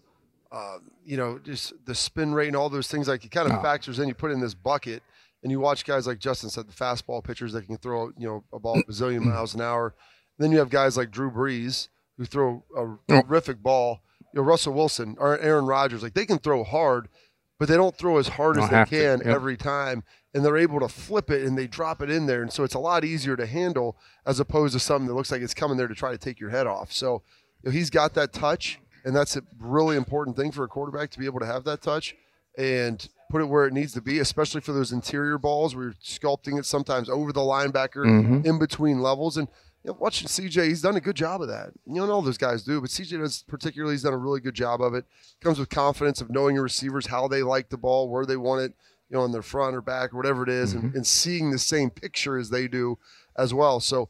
[0.51, 3.09] Uh, you know, just the spin rate and all those things.
[3.09, 3.63] Like it kind of Oh.
[3.63, 4.09] factors in.
[4.09, 5.03] You put in this bucket,
[5.43, 8.45] and you watch guys like Justin said, the fastball pitchers that can throw you know
[8.53, 9.95] a ball a bazillion miles an hour.
[10.39, 12.65] Then you have guys like Drew Brees who throw
[13.09, 14.01] a terrific ball.
[14.35, 17.09] You know, Russell Wilson or Aaron Rodgers, like they can throw hard,
[17.59, 19.27] but they don't throw as hard Don't as they can yep.
[19.27, 20.03] every time
[20.35, 22.75] and they're able to flip it and they drop it in there and so it's
[22.75, 25.87] a lot easier to handle as opposed to something that looks like it's coming there
[25.87, 27.23] to try to take your head off so
[27.63, 31.11] you know, he's got that touch and that's a really important thing for a quarterback
[31.11, 32.17] to be able to have that touch
[32.57, 35.95] and put it where it needs to be especially for those interior balls where you're
[36.03, 38.47] sculpting it sometimes over the linebacker Mhm.
[38.47, 39.49] in between levels and
[39.85, 41.71] you know, watching CJ, he's done a good job of that.
[41.87, 43.95] You know, and all those guys do, but CJ does particularly.
[43.95, 45.05] He's done a really good job of it.
[45.41, 48.63] Comes with confidence of knowing your receivers how they like the ball, where they want
[48.63, 48.75] it,
[49.11, 50.97] you know, on their front or back or whatever it is, and, mm-hmm.
[50.97, 52.99] and seeing the same picture as they do
[53.37, 53.81] as well.
[53.81, 54.09] So,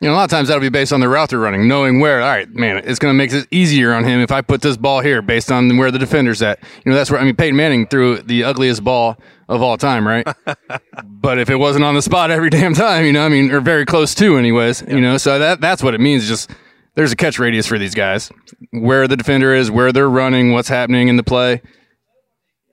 [0.00, 2.00] you know, a lot of times that'll be based on the route they're running, knowing
[2.00, 2.22] where.
[2.22, 4.78] All right, man, it's going to make it easier on him if I put this
[4.78, 6.58] ball here, based on where the defender's at.
[6.84, 10.08] You know, that's where I mean, Peyton Manning threw the ugliest ball of all time,
[10.08, 10.26] right?
[11.04, 13.60] but if it wasn't on the spot every damn time, you know, I mean, or
[13.60, 16.26] very close to, anyways, you know, so that that's what it means.
[16.26, 16.50] Just
[16.94, 18.32] there's a catch radius for these guys,
[18.70, 21.60] where the defender is, where they're running, what's happening in the play.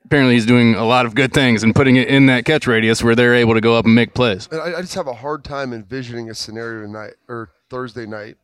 [0.08, 3.04] Apparently, he's doing a lot of good things and putting it in that catch radius
[3.04, 4.48] where they're able to go up and make plays.
[4.50, 8.38] and I, I just have a hard time envisioning a scenario tonight or Thursday night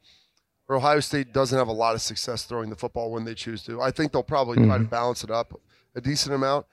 [0.66, 3.62] where Ohio State doesn't have a lot of success throwing the football when they choose
[3.62, 3.80] to.
[3.80, 4.90] I think they'll probably try to mm-hmm.
[4.90, 5.58] balance it up
[5.94, 6.66] a decent amount.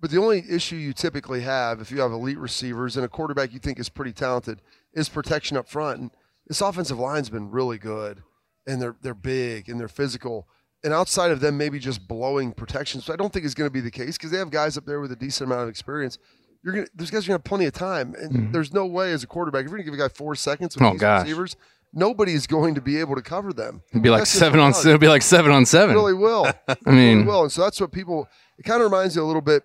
[0.00, 3.52] But the only issue you typically have if you have elite receivers and a quarterback
[3.52, 4.60] you think is pretty talented
[4.92, 6.00] is protection up front.
[6.00, 6.10] And
[6.48, 8.24] this offensive line's been really good,
[8.66, 10.48] and they're they're big and they're physical.
[10.82, 13.72] And outside of them, maybe just blowing protection, so I don't think is going to
[13.72, 16.16] be the case because they have guys up there with a decent amount of experience.
[16.62, 19.12] You're gonna, those guys are going to have plenty of time, and there's no way
[19.12, 20.88] as a quarterback if you're going to give a guy four seconds with Mm-hmm.
[20.88, 21.22] Oh, these gosh.
[21.24, 21.56] receivers,
[21.92, 23.82] nobody is going to be able to cover them.
[23.90, 24.70] It'd be like that's seven on.
[24.70, 25.94] It'll be like seven on It seven.
[25.94, 26.46] really will.
[26.68, 27.42] I It really mean, will.
[27.42, 28.26] And so that's what people.
[28.58, 29.64] It kind of reminds you a little bit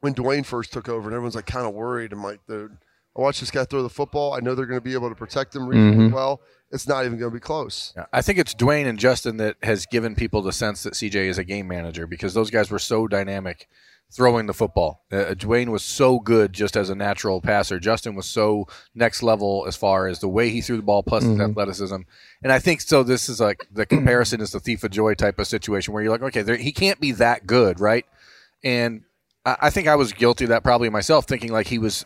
[0.00, 2.12] when Dwayne first took over, and everyone's like kind of worried.
[2.12, 2.76] I'm like, dude,
[3.16, 4.34] I watch this guy throw the football.
[4.34, 6.12] I know they're going to be able to protect him reasonably Mhm.
[6.12, 6.40] well.
[6.74, 7.92] It's not even going to be close.
[7.96, 11.14] Yeah, I think it's Dwayne and Justin that has given people the sense that CJ
[11.28, 13.68] is a game manager because those guys were so dynamic
[14.12, 15.04] throwing the football.
[15.10, 17.80] Uh, Dwayne was so good just as a natural passer.
[17.80, 21.24] Justin was so next level as far as the way he threw the ball plus
[21.24, 21.50] his Mhm.
[21.50, 21.96] athleticism.
[22.42, 23.02] And I think so.
[23.02, 26.12] This is like the comparison is the thief of joy type of situation where you're
[26.12, 28.04] like, okay, there, he can't be that good, right?
[28.62, 29.02] And
[29.44, 32.04] I, I think I was guilty of that probably myself, thinking like he was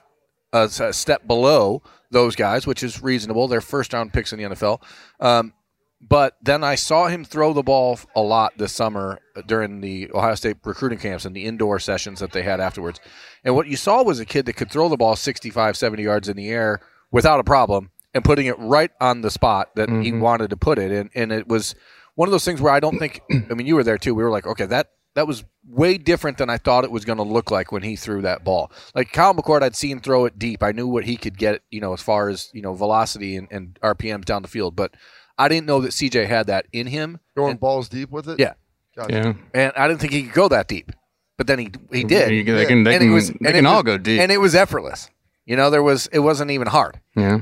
[0.53, 3.49] a step below those guys, which is reasonable.
[3.49, 4.83] They're first round picks in the NFL.
[5.21, 5.53] Um,
[6.01, 10.37] but then I saw him throw the ball a lot this summer during the Ohio
[10.37, 13.01] State recruiting camps and the indoor sessions that they had afterwards.
[13.45, 16.29] And what you saw was a kid that could throw the ball 65, 70 yards
[16.29, 20.13] in the air without a problem and putting it right on the spot that he
[20.13, 20.21] Mhm.
[20.21, 20.93] wanted to put it.
[20.93, 21.75] And, and it was
[22.15, 24.15] one of those things where I don't think, I mean, you were there too.
[24.15, 27.17] We were like, okay, that, that was way different than I thought it was going
[27.19, 28.71] to look like when he threw that ball.
[28.95, 30.63] Like Kyle McCord, I'd seen throw it deep.
[30.63, 33.49] I knew what he could get, you know, as far as, you know, velocity and,
[33.51, 34.77] and RPMs down the field.
[34.77, 34.95] But
[35.37, 37.19] I didn't know that CJ had that in him.
[37.37, 38.39] Going balls deep with it.
[38.39, 38.55] Yeah.
[38.97, 39.13] Gotcha.
[39.15, 39.33] yeah.
[39.55, 40.93] And I didn't think he could go that deep.
[41.37, 42.33] But then he he did.
[42.33, 43.85] You can- they can- they And it can- was- they and can it all was-
[43.85, 44.21] go deep.
[44.21, 45.09] And it was effortless.
[45.47, 47.01] You know, there was it wasn't even hard.
[47.17, 47.41] Yeah.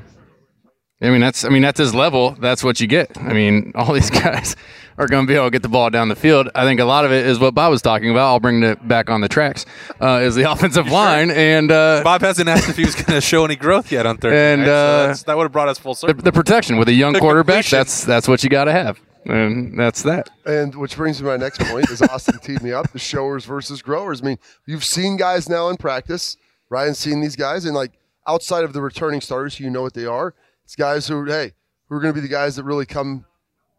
[1.03, 3.17] I mean that's I mean at this level that's what you get.
[3.19, 4.57] I mean all these guys
[4.99, 6.49] are going to be able to get the ball down the field.
[6.55, 8.29] I think a lot of it is what Bob was talking about.
[8.29, 9.67] I'll bring it back on the tracks.
[10.01, 13.21] Uh, is the offensive line and uh, Bob hasn't asked if he was going to
[13.21, 14.53] show any growth yet on Thursday.
[14.55, 16.23] And, night, so uh, that's- that would have brought us full the, circle.
[16.23, 17.65] the protection with a young The quarterback.
[17.65, 17.79] completion.
[17.79, 20.31] That's that's what you got to have, and that's that.
[20.47, 23.45] And which brings me to my next point is Austin teed me up the showers
[23.45, 24.23] versus growers.
[24.23, 26.37] I mean, you've seen guys now in practice.
[26.71, 27.93] Ryan's seen these guys, and like
[28.27, 30.35] outside of the returning starters, you know what they are.
[30.67, 31.53] It's guys who, hey,
[31.89, 33.25] who are going to be the guys that really come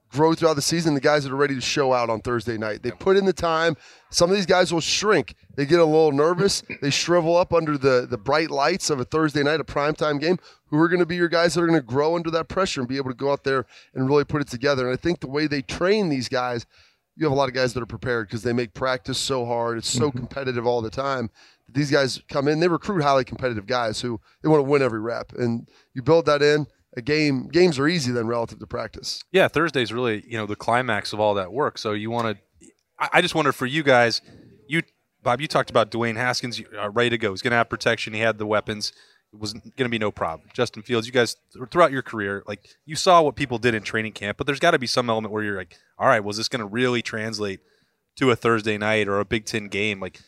[0.09, 2.81] grow throughout the season, the guys that are ready to show out on Thursday night.
[2.81, 3.75] They put in the time.
[4.09, 5.35] Some of these guys will shrink.
[5.57, 6.63] They get a little nervous.
[6.81, 10.39] They shrivel up under the, the bright lights of a Thursday night, a primetime game.
[10.67, 12.79] Who are going to be your guys that are going to grow under that pressure
[12.79, 14.89] and be able to go out there and really put it together?
[14.89, 16.65] And I think the way they train these guys,
[17.17, 19.77] you have a lot of guys that are prepared because they make practice so hard.
[19.77, 20.19] It's so mm-hmm.
[20.19, 21.31] competitive all the time.
[21.67, 25.01] These guys come in, they recruit highly competitive guys who they want to win every
[25.01, 25.33] rep.
[25.33, 26.65] And you build that in.
[26.97, 29.23] A game games are easy then relative to practice.
[29.31, 31.77] yeah, Thursday's really you know the climax of all that work.
[31.77, 32.67] So you want to.
[32.99, 34.23] I, just wonder for you guys,
[34.67, 34.81] you
[35.21, 37.29] Bob, you talked about Dwayne Haskins uh, ready to go.
[37.31, 38.13] He's going to have protection.
[38.13, 38.91] He had the weapons.
[39.31, 40.49] It was going to be no problem.
[40.53, 41.35] Justin Fields, you guys
[41.69, 44.71] throughout your career, like you saw what people did in training camp, but there's got
[44.71, 47.59] to be some element where you're like, all right, was this going to really translate
[48.15, 49.99] to a Thursday night or a Big Ten game?
[49.99, 50.21] Like,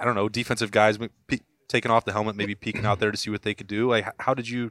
[0.00, 0.98] I don't know, defensive guys
[1.68, 3.90] taking off the helmet, maybe peeking out there to see what they could do.
[3.90, 4.70] Like, how did you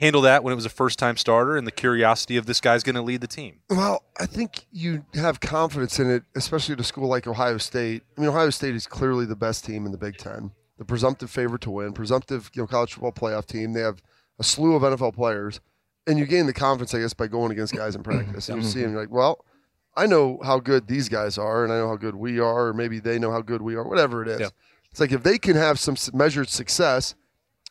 [0.00, 2.82] handle that when it was a first time starter and the curiosity of this guy's
[2.82, 3.60] going to lead the team?
[3.70, 8.02] Well, I think you have confidence in it, especially at a school like Ohio State.
[8.16, 11.30] I mean, Ohio State is clearly the best team in the Big Ten, the presumptive
[11.30, 13.72] favorite to win, presumptive you know college football playoff team.
[13.72, 14.02] They have
[14.38, 15.60] a slew of NFL players,
[16.06, 18.48] and you gain the confidence, I guess, by going against guys in practice.
[18.48, 19.44] And you see them, you're like, well,
[19.96, 22.74] I know how good these guys are, and I know how good we are, or
[22.74, 24.40] maybe they know how good we are, whatever it is.
[24.40, 24.48] Yeah.
[24.90, 27.14] It's like if they can have some measured success,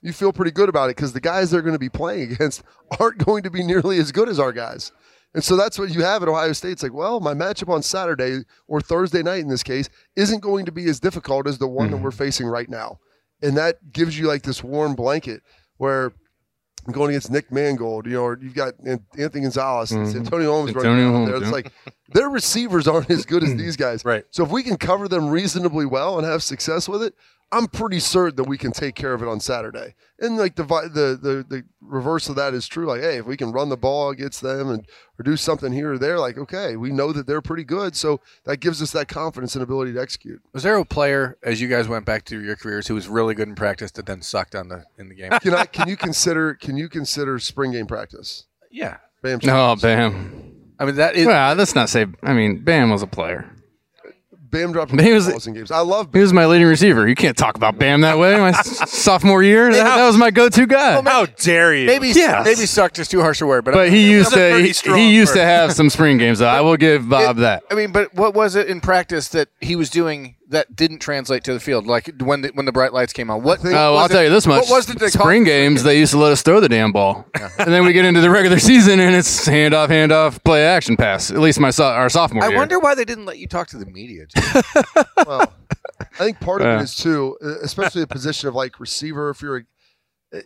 [0.03, 2.61] you feel pretty good about it because the guys they're going to be playing against
[2.99, 4.91] aren't going to be nearly as good as our guys.
[5.33, 6.73] And so that's what you have at Ohio State.
[6.73, 10.65] It's like, well, my matchup on Saturday or Thursday night in this case isn't going
[10.65, 12.99] to be as difficult as the one that we're facing right now.
[13.41, 15.41] And that gives you like this warm blanket
[15.77, 16.13] where
[16.85, 20.15] I'm going against Nick Mangold, you know, or you've got Anthony Gonzalez, and Mhm.
[20.17, 21.37] Antonio Holmes Antonio running around Holmes, there.
[21.37, 21.51] It's yeah.
[21.51, 21.71] like
[22.13, 24.03] their receivers aren't as good as these guys.
[24.05, 24.25] Right.
[24.31, 27.15] So if we can cover them reasonably well and have success with it,
[27.51, 29.93] I'm pretty certain that we can take care of it on Saturday.
[30.19, 32.85] And like the the the, the reverse of that is true.
[32.87, 34.87] Like, hey, if we can run the ball against them and
[35.19, 37.95] or do something here or there, like, okay, we know that they're pretty good.
[37.95, 40.41] So that gives us that confidence and ability to execute.
[40.53, 43.35] Was there a player as you guys went back to your careers who was really
[43.35, 45.31] good in practice that then sucked on the in the game?
[45.41, 48.45] Can I can you consider can you consider spring game practice?
[48.71, 48.97] yeah.
[49.21, 49.39] Bam.
[49.47, 50.53] Oh, Bam.
[50.77, 52.07] I mean that is Well, let's not say.
[52.23, 53.49] I mean, Bam was a player.
[54.53, 55.71] Bam dropped He was- balls in games.
[55.71, 57.07] I love He was my leading receiver.
[57.07, 58.37] You can't talk about Bam that way.
[58.39, 61.01] My sophomore year, that, that was my go-to guy.
[61.01, 61.87] How dare you?
[61.87, 62.45] maybe Yes.
[62.45, 64.57] maybe sucked is too harsh a word, but, but he used to.
[64.59, 66.39] He, he used to have some spring games.
[66.39, 66.47] Though.
[66.47, 67.63] I will give Bob It- that.
[67.71, 71.43] I mean, but what was it in practice that he was doing that didn't translate
[71.43, 71.85] to the field?
[71.85, 73.59] Like when the, when the bright lights came on, what?
[73.59, 74.61] think- Oh, was I'll it- tell you this much.
[74.61, 74.93] What was it?
[74.99, 77.25] they called- Spring games, they used to let us throw the damn ball,
[77.59, 80.65] and then we get into the regular season, and it's hand off, hand off, play
[80.65, 81.29] action pass.
[81.29, 82.57] At least my so- our sophomore I year.
[82.57, 84.25] wonder why they didn't let you talk to the media.
[85.27, 85.53] well,
[85.99, 86.79] I think part of Yeah.
[86.79, 89.29] it is too, uh, especially the position of like receiver.
[89.29, 89.65] If you're,
[90.33, 90.41] a,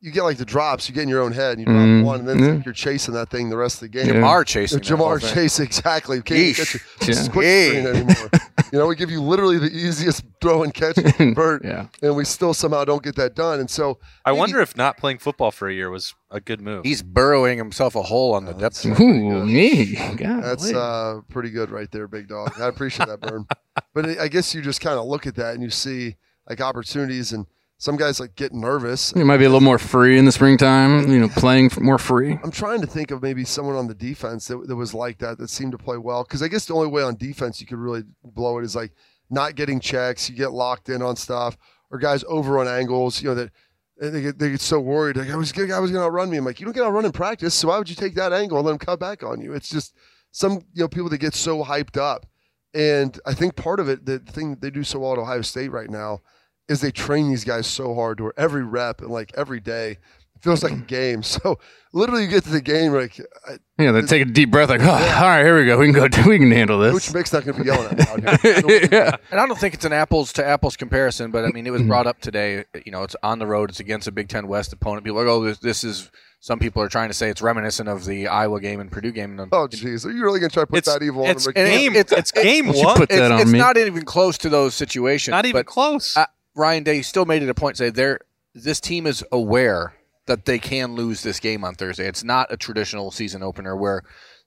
[0.00, 2.02] you get like the drops, you get in your own head, and you drop Mhm.
[2.04, 2.52] one, and then it's Yeah.
[2.54, 4.08] like you're chasing that thing the rest of the game.
[4.08, 4.14] Yeah.
[4.14, 4.80] Ja'Marr chasing.
[4.80, 5.32] Ja'Marr thing.
[5.34, 6.20] Chase, exactly.
[6.22, 6.56] Can't even Yeesh.
[6.56, 6.82] catch it.
[7.16, 7.28] Yeah.
[7.32, 8.30] quick screen anymore.
[8.72, 11.86] you know, we give you literally the easiest throw and catch and convert, Yeah.
[12.02, 13.60] and we still somehow don't get that done.
[13.60, 16.60] And so I maybe- wonder if not playing football for a year was a good
[16.60, 16.84] move.
[16.84, 18.98] He's burrowing himself a hole on the depth chart.
[19.00, 19.94] Ooh, me.
[20.16, 22.58] God, That's uh, pretty good right there, big dog.
[22.60, 23.46] I appreciate that, Burn.
[23.94, 26.16] But I I guess you just kind of look at that and you see
[26.48, 27.46] like opportunities, and
[27.82, 29.12] some guys like get nervous.
[29.16, 31.10] you might be a little more free in the springtime.
[31.10, 32.38] You know, playing more free.
[32.44, 35.36] I'm trying to think of maybe someone on the defense that, that was like that
[35.38, 36.22] that seemed to play well.
[36.22, 38.92] Because I guess the only way on defense you could really blow it is like
[39.30, 40.30] not getting checks.
[40.30, 41.58] You get locked in on stuff,
[41.90, 43.20] or guys over on angles.
[43.20, 43.50] You know that
[43.98, 45.16] they get, they get so worried.
[45.16, 46.36] Like I was I was going to outrun me.
[46.36, 48.58] I'm like, you don't get outrun in practice, so why would you take that angle
[48.58, 49.54] and let him cut back on you?
[49.54, 49.96] It's just
[50.30, 52.26] some you know people that get so hyped up.
[52.74, 55.42] And I think part of it, the thing that they do so well at Ohio
[55.42, 56.20] State right now,
[56.68, 59.98] is they train these guys so hard to where every rep and like every day
[60.40, 61.22] feels like a game.
[61.32, 61.58] So
[61.92, 64.80] literally, you get to the game like I, Yeah, they take a deep breath, like,
[64.80, 65.78] oh, all right, here we go.
[65.78, 66.28] We can go.
[66.28, 67.14] We can handle Coach this.
[67.14, 68.88] Mick's not going to be yelling at me out here.
[68.92, 69.16] yeah.
[69.30, 71.82] And I don't think it's an apples to apples comparison, but I mean, it was
[71.82, 72.64] brought up today.
[72.86, 73.70] You know, it's on the road.
[73.70, 75.04] It's against a Big Ten West opponent.
[75.04, 76.10] People are like, oh, this, this is.
[76.40, 79.38] Some people are trying to say it's reminiscent of the Iowa game and Purdue game.
[79.38, 80.04] And Oh, jeez.
[80.04, 81.52] Are you really going to try to put It's- that evil it's him?
[81.54, 81.94] and game.
[81.94, 82.96] it's- It's, game one.
[82.96, 83.60] put that it's, on it's me.
[83.60, 85.30] not even close to those situations.
[85.30, 86.16] Not even but, close.
[86.16, 88.20] uh, Ryan Day still made it a point to say there.
[88.54, 89.94] This team is aware
[90.26, 92.06] that they can lose this game on Thursday.
[92.06, 94.02] It's not a traditional season opener where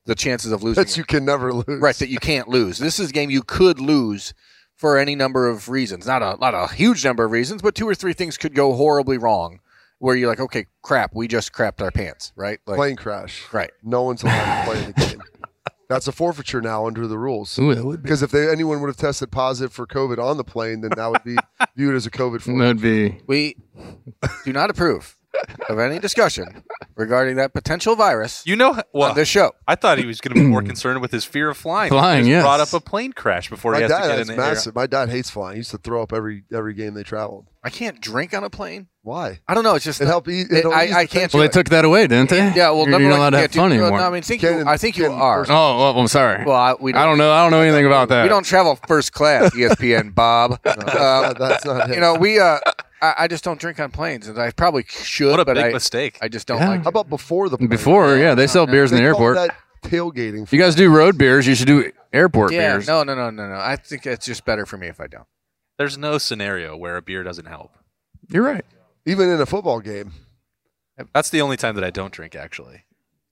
[0.06, 1.82] the chances of losing That you can never lose.
[1.82, 2.78] right that you can't lose.
[2.78, 4.34] This is a game you could lose
[4.76, 6.06] for any number of reasons.
[6.06, 8.74] Not a not a huge number of reasons, but two or three things could go
[8.74, 9.60] horribly wrong.
[10.00, 12.60] Where you're like, okay, crap, we just crapped our pants, right?
[12.68, 13.41] Like, Plane crash.
[13.54, 13.72] right.
[13.82, 15.22] No one's allowed to play the game.
[15.88, 17.58] That's a forfeiture now under the rules.
[17.60, 18.08] Ooh, that would be.
[18.08, 21.12] Because if they, anyone would have tested positive for COVID on the plane, then that
[21.12, 21.38] would be
[21.76, 22.58] viewed as a COVID forfeiture.
[22.58, 23.21] That'd be.
[23.28, 23.58] We
[24.43, 25.15] do not approve
[25.69, 26.63] of any discussion
[26.96, 29.52] regarding that potential virus you know, well, on this show.
[29.68, 31.90] I thought he was going to be more concerned with his fear of flying.
[31.90, 32.44] Flying, he yes.
[32.44, 34.40] brought up a plane crash before My he has to dad get in the air.
[34.40, 34.76] massive.
[34.76, 35.56] My dad hates flying.
[35.56, 37.48] He used to throw up every every game they traveled.
[37.64, 38.88] I can't drink on a plane.
[39.02, 39.40] Why?
[39.48, 39.74] I don't know.
[39.76, 40.28] It's just It helped.
[40.28, 41.40] It- it'll I- I can't tension.
[41.40, 42.38] Well, they took that away, didn't they?
[42.56, 42.70] yeah.
[42.72, 44.00] Well, you're, you're not one, allowed to you have can't do- fun anymore.
[44.00, 45.42] No, I mean, think Ken- you, I think you Ken are.
[45.50, 46.44] oh, well, I'm sorry.
[46.46, 47.32] Well, I, we I don't know.
[47.32, 48.24] I don't know anything about that.
[48.24, 50.60] We don't travel first class, ESPN Bob.
[50.66, 51.96] No, Uh, that's not it.
[51.96, 52.40] you know, we.
[52.40, 52.60] Uh,
[53.06, 55.32] I, I just don't drink on planes, and I probably should.
[55.32, 56.18] What a but big I, mistake.
[56.22, 56.70] I just don't Yeah.
[56.70, 56.84] like.
[56.84, 57.70] How about before the plane?
[57.70, 59.36] Before, yeah, they sell beers in the airport.
[59.36, 60.52] that tailgating.
[60.52, 61.46] You guys do road beers.
[61.48, 62.88] You should do airport Yeah, beers.
[62.88, 63.56] no, no, no, no, no.
[63.56, 65.28] I think it's just better for me if I don't.
[65.78, 67.72] There's no scenario where a beer doesn't help.
[68.30, 68.65] You're right.
[69.06, 70.12] Even in a football game,
[71.13, 72.36] That's the only time that I don't drink.
[72.36, 72.86] Actually,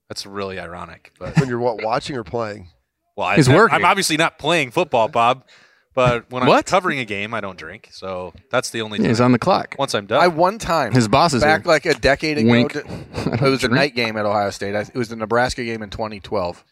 [0.08, 1.12] that's really ironic.
[1.18, 2.68] But when you're what watching or playing.
[3.16, 3.74] well, I, He's working.
[3.74, 5.44] I'm obviously not playing football, Bob.
[5.94, 6.66] But when I'm What?
[6.66, 7.88] covering a game, I don't drink.
[7.92, 9.08] So that's the only Yeah, time.
[9.10, 9.76] he's on the clock.
[9.78, 11.68] Once I'm done, I one time His boss is back here.
[11.70, 12.50] like a decade ago.
[12.50, 12.74] Wink.
[13.34, 14.74] It don't was a night game at Ohio State.
[14.74, 16.62] I, it was the Nebraska game in 2012,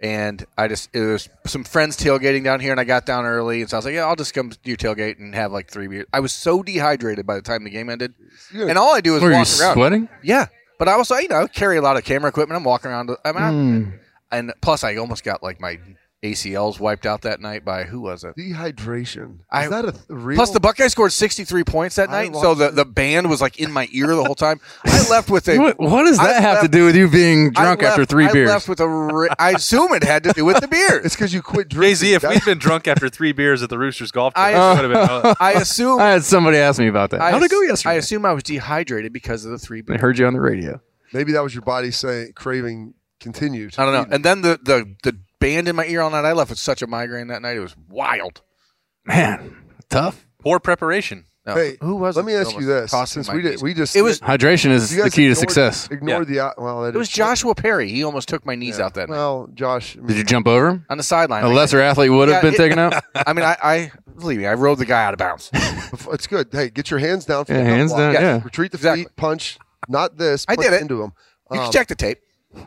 [0.00, 3.60] and I just it was some friends tailgating down here, and I got down early,
[3.62, 5.68] and so I was like, yeah, I'll just come to your tailgate and have like
[5.70, 6.06] three beers.
[6.12, 8.14] I was so dehydrated by the time the game ended,
[8.52, 9.74] You're and all I do is Were you walk around.
[9.74, 10.08] sweating?
[10.22, 10.46] Yeah,
[10.78, 12.56] but I also you know carry a lot of camera equipment.
[12.58, 13.10] I'm walking around.
[13.24, 13.98] I mean, I- Mm.
[14.32, 15.78] and plus I almost got like my
[16.24, 18.34] ACLs wiped out that night by who was it?
[18.36, 19.34] Dehydration.
[19.34, 20.36] Is I- that a th- real?
[20.36, 23.40] Plus, the Buckeye scored 63 points that I night, so the, watched the band was
[23.42, 24.58] like in my ear the whole time.
[24.84, 25.58] I left with a.
[25.58, 28.26] What, what does I that have to do with you being drunk left- after three
[28.26, 28.48] I beers?
[28.48, 28.88] left with a.
[28.88, 31.04] ri- I assume it had to do with the beers.
[31.04, 31.96] It's because you quit Jay drinking.
[31.96, 34.86] Z, if we'd been drunk after three beers at the Roosters golf I- course, it
[34.88, 35.34] would have been.
[35.40, 36.00] I assume.
[36.00, 37.20] I had somebody ask me about that.
[37.20, 37.94] I How'd it go yesterday?
[37.94, 39.98] I assume I was dehydrated because of the three beers.
[39.98, 40.80] I heard you on the radio.
[41.12, 43.74] maybe that was your body saying craving continued.
[43.78, 44.14] I don't know.
[44.14, 46.24] And then the, the the band in my ear all night.
[46.24, 47.56] I left with such a migraine that night.
[47.56, 48.40] It was wild.
[49.04, 49.56] Man,
[49.90, 50.26] tough.
[50.40, 51.26] Poor preparation.
[51.46, 52.16] No, Hey, who was?
[52.16, 54.88] Let me ask you this: since my we did, we just It was- Hydration is
[54.88, 55.88] the guys key to ignored- success.
[55.90, 56.82] Ignored the well.
[56.82, 57.90] That It was is- Joshua Perry.
[57.90, 58.86] He almost took my knees Yeah.
[58.86, 59.92] out that night Well, Josh.
[60.06, 60.86] Did you jump over him?
[60.88, 61.44] on the sideline.
[61.44, 62.94] A Like, lesser athlete would have been it- taken out.
[63.14, 64.46] I mean, I, I believe me.
[64.46, 65.50] I rode the guy out of bounds.
[66.12, 66.48] It's good.
[66.50, 67.44] Hey, get your hands down.
[67.44, 67.98] For Yeah, the hands block.
[68.00, 68.22] down, Yes.
[68.22, 68.40] yeah.
[68.44, 69.04] Retreat the Exactly.
[69.04, 69.16] feet.
[69.16, 69.58] Punch.
[69.88, 70.44] Not this.
[70.48, 70.80] I did it.
[70.80, 71.12] into him.
[71.52, 72.18] You Um, can check the tape.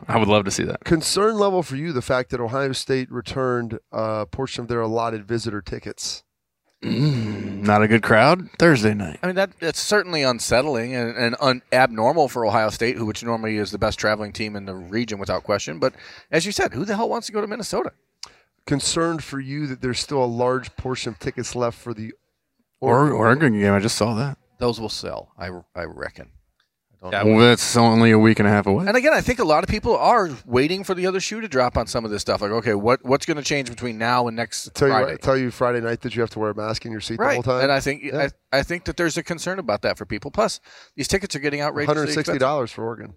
[0.06, 0.84] I would love to see that.
[0.84, 5.26] concern level for you the fact that Ohio State returned a portion of their allotted
[5.26, 6.24] visitor tickets.
[6.84, 9.18] Mm, not a good crowd Thursday night.
[9.22, 13.24] I mean, that that's certainly unsettling and, and un, abnormal for Ohio State, who which
[13.24, 15.80] normally is the best traveling team in the region without question.
[15.80, 15.94] But
[16.30, 17.92] as you said, who the hell wants to go to Minnesota?
[18.68, 22.12] concerned for you that there's still a large portion of tickets left for the
[22.80, 23.72] Or Oregon game.
[23.72, 24.38] I just saw that.
[24.58, 26.30] Those will sell, I, I reckon.
[27.00, 27.36] I don't Yeah, know.
[27.38, 28.86] Well, that's only a week and a half away.
[28.86, 31.46] And again, I think a lot of people are waiting for the other shoe to
[31.48, 32.40] drop on some of this stuff.
[32.42, 35.12] Like, okay, what what's going to change between now and next tell you Friday?
[35.12, 37.18] what, tell you Friday night that you have to wear a mask in your seat
[37.18, 37.62] the whole time.
[37.62, 38.28] And I think Yeah.
[38.52, 40.30] I, I think that there's a concern about that for people.
[40.32, 40.60] Plus,
[40.96, 43.14] these tickets are getting outrageously 160 dollars for Oregon.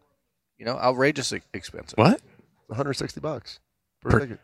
[0.60, 1.98] You know, outrageously expensive.
[1.98, 2.22] What?
[2.68, 3.60] 160 bucks
[4.02, 4.40] per, Per- ticket.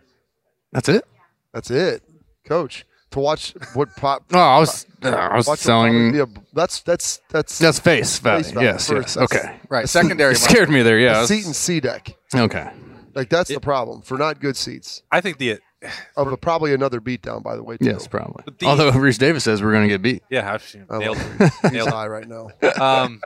[0.71, 1.05] That's it?
[1.53, 2.03] That's it,
[2.43, 2.85] Coach.
[3.11, 4.23] To watch what pop.
[4.33, 6.11] Oh, I was I was selling.
[6.13, 8.43] probably a- that's that's that's That's face value.
[8.43, 9.15] Face value Yes, first.
[9.15, 9.31] yes.
[9.33, 9.59] Okay.
[9.69, 9.87] Right.
[9.87, 10.31] Secondary.
[10.33, 10.99] You scared me there.
[10.99, 11.23] Yeah.
[11.23, 12.15] a seat and C deck.
[12.35, 12.69] Okay.
[13.15, 15.03] Like that's the problem for not good seats.
[15.11, 15.59] I think the
[16.17, 17.77] Of a, probably another beatdown, by the way.
[17.77, 17.85] Too.
[17.85, 18.43] Yes, probably.
[18.59, 20.23] The- Although Rece Davis says we're going to get beat.
[20.29, 21.51] yeah, I've seen- I nailed it.
[21.71, 21.93] Nailed it.
[21.93, 22.49] high right now.
[22.81, 23.21] um,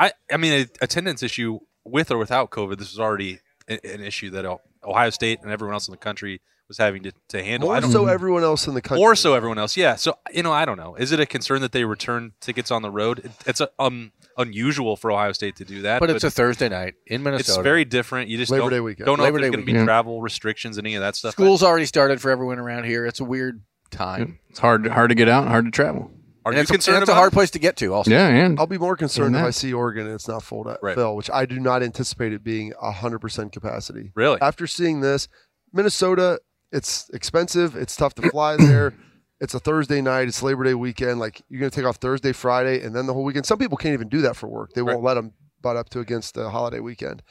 [0.00, 2.78] I I mean, a attendance issue with or without COVID.
[2.78, 4.46] This was already a- an issue that
[4.82, 6.40] Ohio State and everyone else in the country
[6.72, 7.70] was having to, to handle.
[7.70, 9.00] I More don't, so everyone else in the country.
[9.02, 9.76] more so everyone else.
[9.76, 9.94] Yeah.
[9.96, 10.94] So you know, I don't know.
[10.96, 13.20] Is it a concern that they return tickets on the road?
[13.20, 16.68] It, it's a, um unusual for Ohio State to do that, But it's a Thursday
[16.70, 17.58] night in Minnesota.
[17.60, 18.30] it's very different.
[18.30, 19.04] You just Labor don't, Day weekend.
[19.06, 19.86] don't know Labor if there's going to be weekend.
[19.86, 21.32] travel restrictions and any of that stuff.
[21.32, 23.04] School's already started for everyone around here.
[23.04, 24.38] It's a weird time.
[24.48, 26.10] It's hard hard to get out, and hard to travel.
[26.44, 27.34] Are and you it's, a, concerned and it's a hard it?
[27.34, 27.92] place to get to.
[27.94, 29.44] Also, Yeah, and I'll be more concerned if.
[29.44, 30.94] I see Oregon and it's not full out Right.
[30.96, 34.10] fill, which I do not anticipate it being hundred percent capacity.
[34.16, 34.40] Really?
[34.40, 35.28] After seeing this,
[35.72, 36.40] Minnesota,
[36.72, 37.76] it's expensive.
[37.76, 38.94] It's tough to fly there.
[39.40, 40.28] It's a Thursday night.
[40.28, 41.18] It's Labor Day weekend.
[41.18, 43.44] Like you're going to take off Thursday, Friday, and then the whole weekend.
[43.44, 44.70] Some people can't even do that for work.
[44.72, 45.04] They won't Right.
[45.04, 47.24] let them butt up to against the holiday weekend.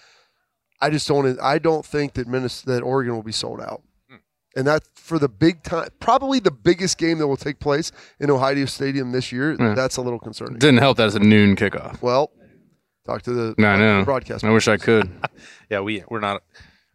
[0.81, 1.39] I just don't.
[1.39, 3.83] I don't think that Minnesota, that Oregon will be sold out.
[4.09, 4.15] Hmm.
[4.57, 8.29] And that for the big time, probably the biggest game that will take place in
[8.29, 9.55] Ohio Stadium this year.
[9.57, 9.73] Yeah.
[9.73, 10.59] That's a little concerning.
[10.59, 12.01] didn't help that it's a noon kickoff.
[12.01, 12.29] Well,
[13.05, 14.03] talk to the no, I know.
[14.03, 14.43] broadcast.
[14.43, 15.09] I wish I could.
[15.69, 16.43] Yeah, we we're not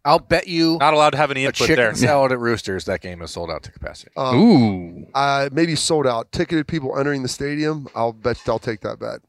[0.07, 1.95] I'll bet you not allowed to have any a input chicken there.
[1.95, 2.85] salad at Roosters.
[2.85, 4.13] That game is sold out to capacity.
[4.17, 5.07] Um, Ooh.
[5.15, 6.31] uh, maybe sold out.
[6.31, 7.89] Ticketed people entering the stadium.
[7.95, 9.21] I'll bet I'll take that bet.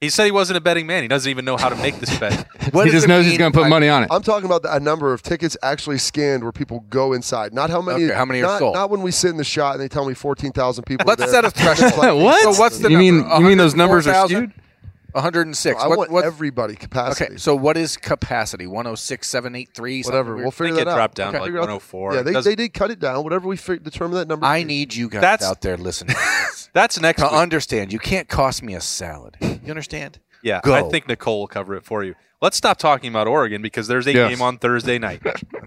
[0.00, 1.02] He said he wasn't a betting man.
[1.02, 2.46] He doesn't even know how to make this bet.
[2.72, 4.10] What he does just it knows he's mean going to put by- money on it.
[4.12, 7.54] I'm talking about the, a number of tickets actually scanned where people go inside.
[7.54, 8.04] Not how many.
[8.04, 8.74] Okay, how many are not, sold?
[8.74, 11.04] Not when we sit in the shot and they tell me 14,000 people.
[11.04, 11.94] are Let's set a threshold.
[12.22, 12.42] What?
[12.42, 13.36] So what's the you mean number?
[13.36, 14.52] you mean those numbers are 104,000?
[14.52, 14.67] skewed?
[15.14, 15.82] 106.
[15.82, 17.24] I What- want what- everybody capacity.
[17.24, 18.66] okay, so what is capacity?
[18.66, 20.02] 106,783?
[20.02, 20.34] something whatever.
[20.34, 20.44] weird?
[20.44, 20.96] We'll figure think that it out.
[20.96, 21.42] dropped down to Okay.
[21.42, 22.14] like Figure out the- 104.
[22.14, 23.24] Yeah, they, they did cut it down.
[23.24, 24.44] Whatever we fi- determine that number.
[24.46, 26.16] I need you guys That's- out there listening
[26.74, 27.34] That's next to week.
[27.36, 27.92] understand.
[27.92, 29.36] You can't cost me a salad.
[29.40, 30.18] You understand?
[30.42, 30.72] Yeah, Go.
[30.74, 32.14] I think Nicole will cover it for you.
[32.40, 34.30] Let's stop talking about Oregon because there's a Yes.
[34.30, 35.20] game on Thursday night.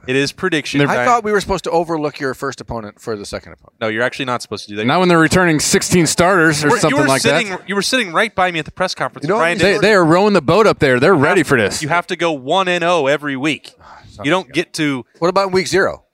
[0.08, 0.80] it is prediction.
[0.82, 3.74] I thought we were supposed to overlook your first opponent for the second opponent.
[3.82, 4.86] no, you're actually not supposed to do that.
[4.86, 7.68] Not when they're returning 16 starters or You were- something were like sitting, that.
[7.68, 9.26] You were sitting right by me at the press conference.
[9.26, 9.74] You know what trying I to- mean?
[9.82, 10.98] They, they are rowing the boat up there.
[11.02, 11.82] They're ready for this.
[11.82, 13.74] You have to go one and zero every week.
[14.24, 15.04] You don't get to.
[15.18, 16.06] What about in week zero?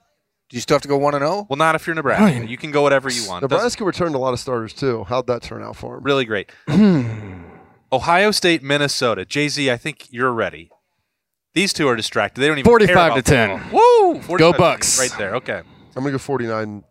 [0.50, 1.28] Do you still have to go one and oh?
[1.28, 1.48] zero?
[1.50, 2.48] Well, not if you're Nebraska.
[2.48, 3.42] You can go whatever you want.
[3.42, 5.04] Doesn't- Nebraska returned a lot of starters too.
[5.10, 6.04] How'd that turn out for them?
[6.04, 6.50] really great.
[7.92, 9.26] Ohio State, Minnesota.
[9.26, 10.70] Jay Z, I think you're ready.
[11.54, 12.42] These two are distracted.
[12.42, 13.60] They don't even 45 care to 10.
[13.60, 14.14] football.
[14.14, 14.22] Woo!
[14.22, 15.00] 45 Go Bucks.
[15.00, 15.36] Right there.
[15.36, 15.58] Okay.
[15.96, 16.84] I'm gonna go 49.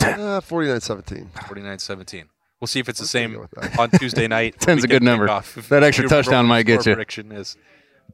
[0.00, 1.30] Uh, 49 17.
[1.34, 2.24] 49-17.
[2.60, 3.46] We'll see if it's the same
[3.78, 4.56] on Tuesday night.
[4.60, 5.26] Ten's a good number.
[5.26, 5.56] kickoff.
[5.56, 6.94] If That extra touchdown might get you.
[6.94, 7.56] Prediction is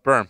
[0.05, 0.29] Berm.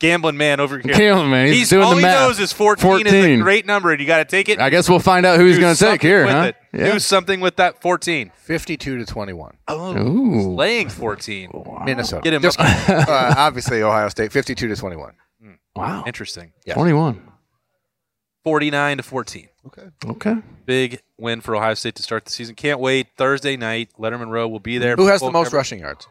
[0.00, 0.94] Gambling man over here.
[0.94, 2.28] Gambling man, he's doing all the he math.
[2.28, 4.60] knows is 14, is a great number, and you got to take it.
[4.60, 6.52] I guess we'll find out who he's going to take here, huh?
[6.72, 6.78] it.
[6.92, 8.30] Do something with that 14.
[8.36, 9.56] 52 to 21.
[9.66, 10.54] Oh, Ooh.
[10.54, 11.50] laying 14.
[11.84, 12.22] Minnesota.
[12.22, 12.42] Get him.
[12.42, 15.14] Just- uh, obviously, Ohio State, 52 to 21.
[15.74, 16.04] Wow.
[16.06, 16.52] Interesting.
[16.64, 16.74] Yeah.
[16.74, 17.22] 21.
[18.44, 19.48] 49 to 14.
[19.66, 19.82] Okay.
[20.06, 20.36] Okay.
[20.64, 22.54] Big win for Ohio State to start the season.
[22.54, 23.08] Can't wait.
[23.16, 24.96] Thursday night, Letterman Row will be there.
[24.96, 25.52] Who has the most coverage.
[25.58, 26.06] rushing yards?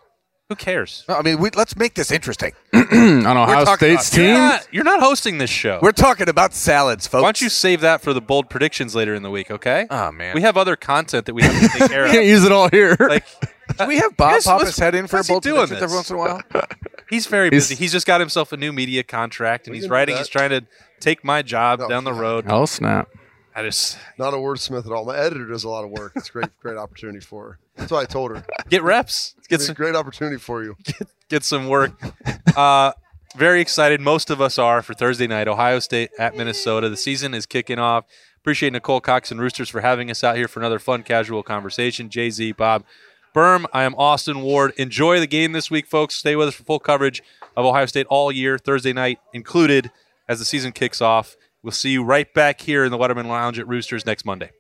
[0.50, 1.04] Who cares?
[1.10, 2.54] No, I mean, we, let's make this interesting.
[2.74, 4.34] On Ohio talking State's about- You're team?
[4.38, 5.80] not, you're not hosting this show.
[5.82, 7.22] We're talking about salads, folks.
[7.22, 9.88] Why don't you save that for the bold predictions later in the week, okay?
[9.90, 10.34] Oh, man.
[10.34, 12.12] We have other content that we have to take care of.
[12.12, 12.96] Can't use it all here.
[12.98, 13.26] Like,
[13.78, 15.44] Do we have Bob Yes, pop what's- his head in for a what's he bold
[15.44, 16.10] doing predictions every this?
[16.10, 16.68] once in a while?
[17.10, 17.76] he's very busy.
[17.76, 20.16] He's just got himself a new media contract, and he's writing.
[20.16, 20.64] He's trying to
[21.02, 21.90] take my job No.
[21.90, 22.46] down the road.
[22.48, 23.10] oh, snap.
[23.58, 25.04] I just Not a wordsmith at all.
[25.04, 26.12] My editor does a lot of work.
[26.16, 27.60] It's a great, great opportunity for her.
[27.76, 28.46] That's what I told her.
[28.70, 29.34] get reps.
[29.50, 30.76] Get It's a some great opportunity for you.
[31.30, 31.92] get some work.
[32.56, 32.92] Uh,
[33.36, 34.00] very excited.
[34.00, 35.48] Most of us are for Thursday night.
[35.48, 36.88] Ohio State at Minnesota.
[36.88, 38.06] The season is kicking off.
[38.38, 42.10] Appreciate Nicole Cox and Roosters for having us out here for another fun, casual conversation.
[42.12, 42.84] Jay Z, Bob,
[43.36, 43.66] Berm.
[43.74, 44.74] I am Austin Ward.
[44.78, 46.14] Enjoy the game this week, folks.
[46.14, 47.24] Stay with us for full coverage
[47.56, 49.90] of Ohio State all year, Thursday night included,
[50.30, 51.36] as the season kicks off.
[51.68, 54.52] We'll see you right back here in the Letterman Lounge at Roosters next Monday.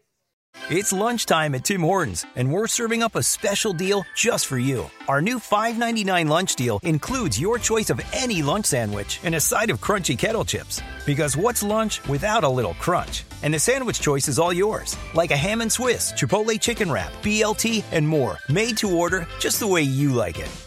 [0.69, 4.91] It's lunchtime at Tim Hortons, and we're serving up a special deal just for you.
[5.07, 9.69] Our new $5.99 lunch deal includes your choice of any lunch sandwich and a side
[9.69, 10.81] of crunchy kettle chips.
[11.05, 13.23] Because what's lunch without a little crunch?
[13.41, 17.13] And the sandwich choice is all yours, like a ham and Swiss, Chipotle chicken wrap,
[17.23, 20.66] BLT, and more, made to order just the way you like it.